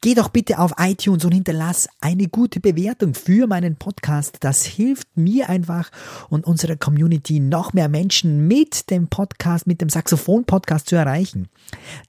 Geh 0.00 0.14
doch 0.14 0.28
bitte 0.28 0.60
auf 0.60 0.74
iTunes 0.78 1.24
und 1.24 1.32
hinterlass 1.32 1.88
eine 2.00 2.28
gute 2.28 2.60
Bewertung 2.60 3.14
für 3.14 3.48
meinen 3.48 3.74
Podcast. 3.74 4.36
Das 4.40 4.64
hilft 4.64 5.08
mir 5.16 5.48
einfach 5.48 5.90
und 6.30 6.46
unserer 6.46 6.76
Community 6.76 7.40
noch 7.40 7.72
mehr 7.72 7.88
Menschen 7.88 8.46
mit 8.46 8.90
dem 8.90 9.08
Podcast, 9.08 9.66
mit 9.66 9.80
dem 9.80 9.88
Saxophon-Podcast 9.88 10.88
zu 10.88 10.94
erreichen, 10.94 11.48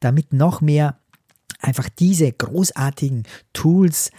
damit 0.01 0.33
noch 0.33 0.61
mehr 0.61 0.98
einfach 1.59 1.89
diese 1.89 2.31
großartigen 2.31 3.23
Tools 3.53 4.11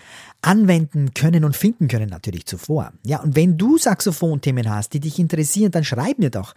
anwenden 0.43 1.13
können 1.13 1.45
und 1.45 1.57
finden 1.57 1.89
können 1.89 2.09
natürlich 2.09 2.47
zuvor. 2.47 2.93
Ja, 3.05 3.21
und 3.21 3.37
wenn 3.37 3.59
du 3.59 3.77
Saxophonthemen 3.77 4.71
hast, 4.71 4.95
die 4.95 5.01
dich 5.01 5.19
interessieren, 5.19 5.71
dann 5.71 5.85
schreib 5.85 6.19
mir 6.19 6.31
doch 6.31 6.55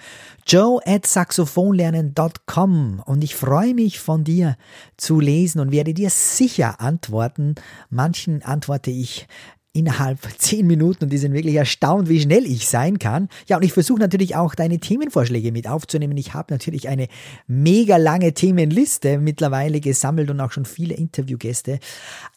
joe 0.47 0.79
at 0.85 1.05
saxophonlernen.com 1.05 3.01
und 3.05 3.23
ich 3.23 3.35
freue 3.35 3.73
mich 3.73 3.99
von 3.99 4.23
dir 4.23 4.55
zu 4.95 5.19
lesen 5.19 5.59
und 5.59 5.71
werde 5.71 5.93
dir 5.93 6.09
sicher 6.09 6.79
antworten. 6.79 7.55
Manchen 7.89 8.41
antworte 8.43 8.91
ich 8.91 9.27
innerhalb 9.73 10.19
zehn 10.37 10.67
Minuten 10.67 11.05
und 11.05 11.09
die 11.09 11.17
sind 11.17 11.33
wirklich 11.33 11.55
erstaunt, 11.55 12.07
wie 12.07 12.21
schnell 12.21 12.45
ich 12.45 12.69
sein 12.69 12.99
kann. 12.99 13.27
Ja, 13.47 13.57
und 13.57 13.63
ich 13.63 13.73
versuche 13.73 13.99
natürlich 13.99 14.35
auch 14.35 14.55
deine 14.55 14.79
Themenvorschläge 14.79 15.51
mit 15.51 15.67
aufzunehmen. 15.67 16.15
Ich 16.17 16.33
habe 16.33 16.53
natürlich 16.53 16.87
eine 16.87 17.07
mega 17.47 17.97
lange 17.97 18.33
Themenliste 18.33 19.17
mittlerweile 19.17 19.81
gesammelt 19.81 20.29
und 20.29 20.39
auch 20.39 20.51
schon 20.51 20.65
viele 20.65 20.93
Interviewgäste. 20.93 21.79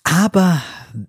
Aber 0.03 0.63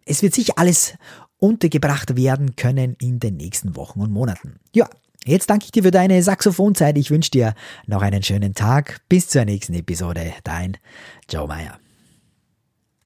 es 0.05 0.21
wird 0.21 0.33
sicher 0.33 0.53
alles 0.57 0.95
untergebracht 1.39 2.17
werden 2.17 2.55
können 2.55 2.95
in 3.01 3.19
den 3.19 3.37
nächsten 3.37 3.75
Wochen 3.75 4.01
und 4.01 4.11
Monaten. 4.11 4.59
Ja, 4.75 4.89
Jetzt 5.25 5.49
danke 5.49 5.65
ich 5.65 5.71
dir 5.71 5.83
für 5.83 5.91
deine 5.91 6.23
Saxophonzeit. 6.23 6.97
Ich 6.97 7.11
wünsche 7.11 7.31
dir 7.31 7.53
noch 7.85 8.01
einen 8.01 8.23
schönen 8.23 8.53
Tag. 8.53 9.01
Bis 9.09 9.27
zur 9.27 9.43
nächsten 9.43 9.73
Episode. 9.73 10.31
Dein 10.45 10.77
Joe 11.29 11.47
Meyer. 11.47 11.77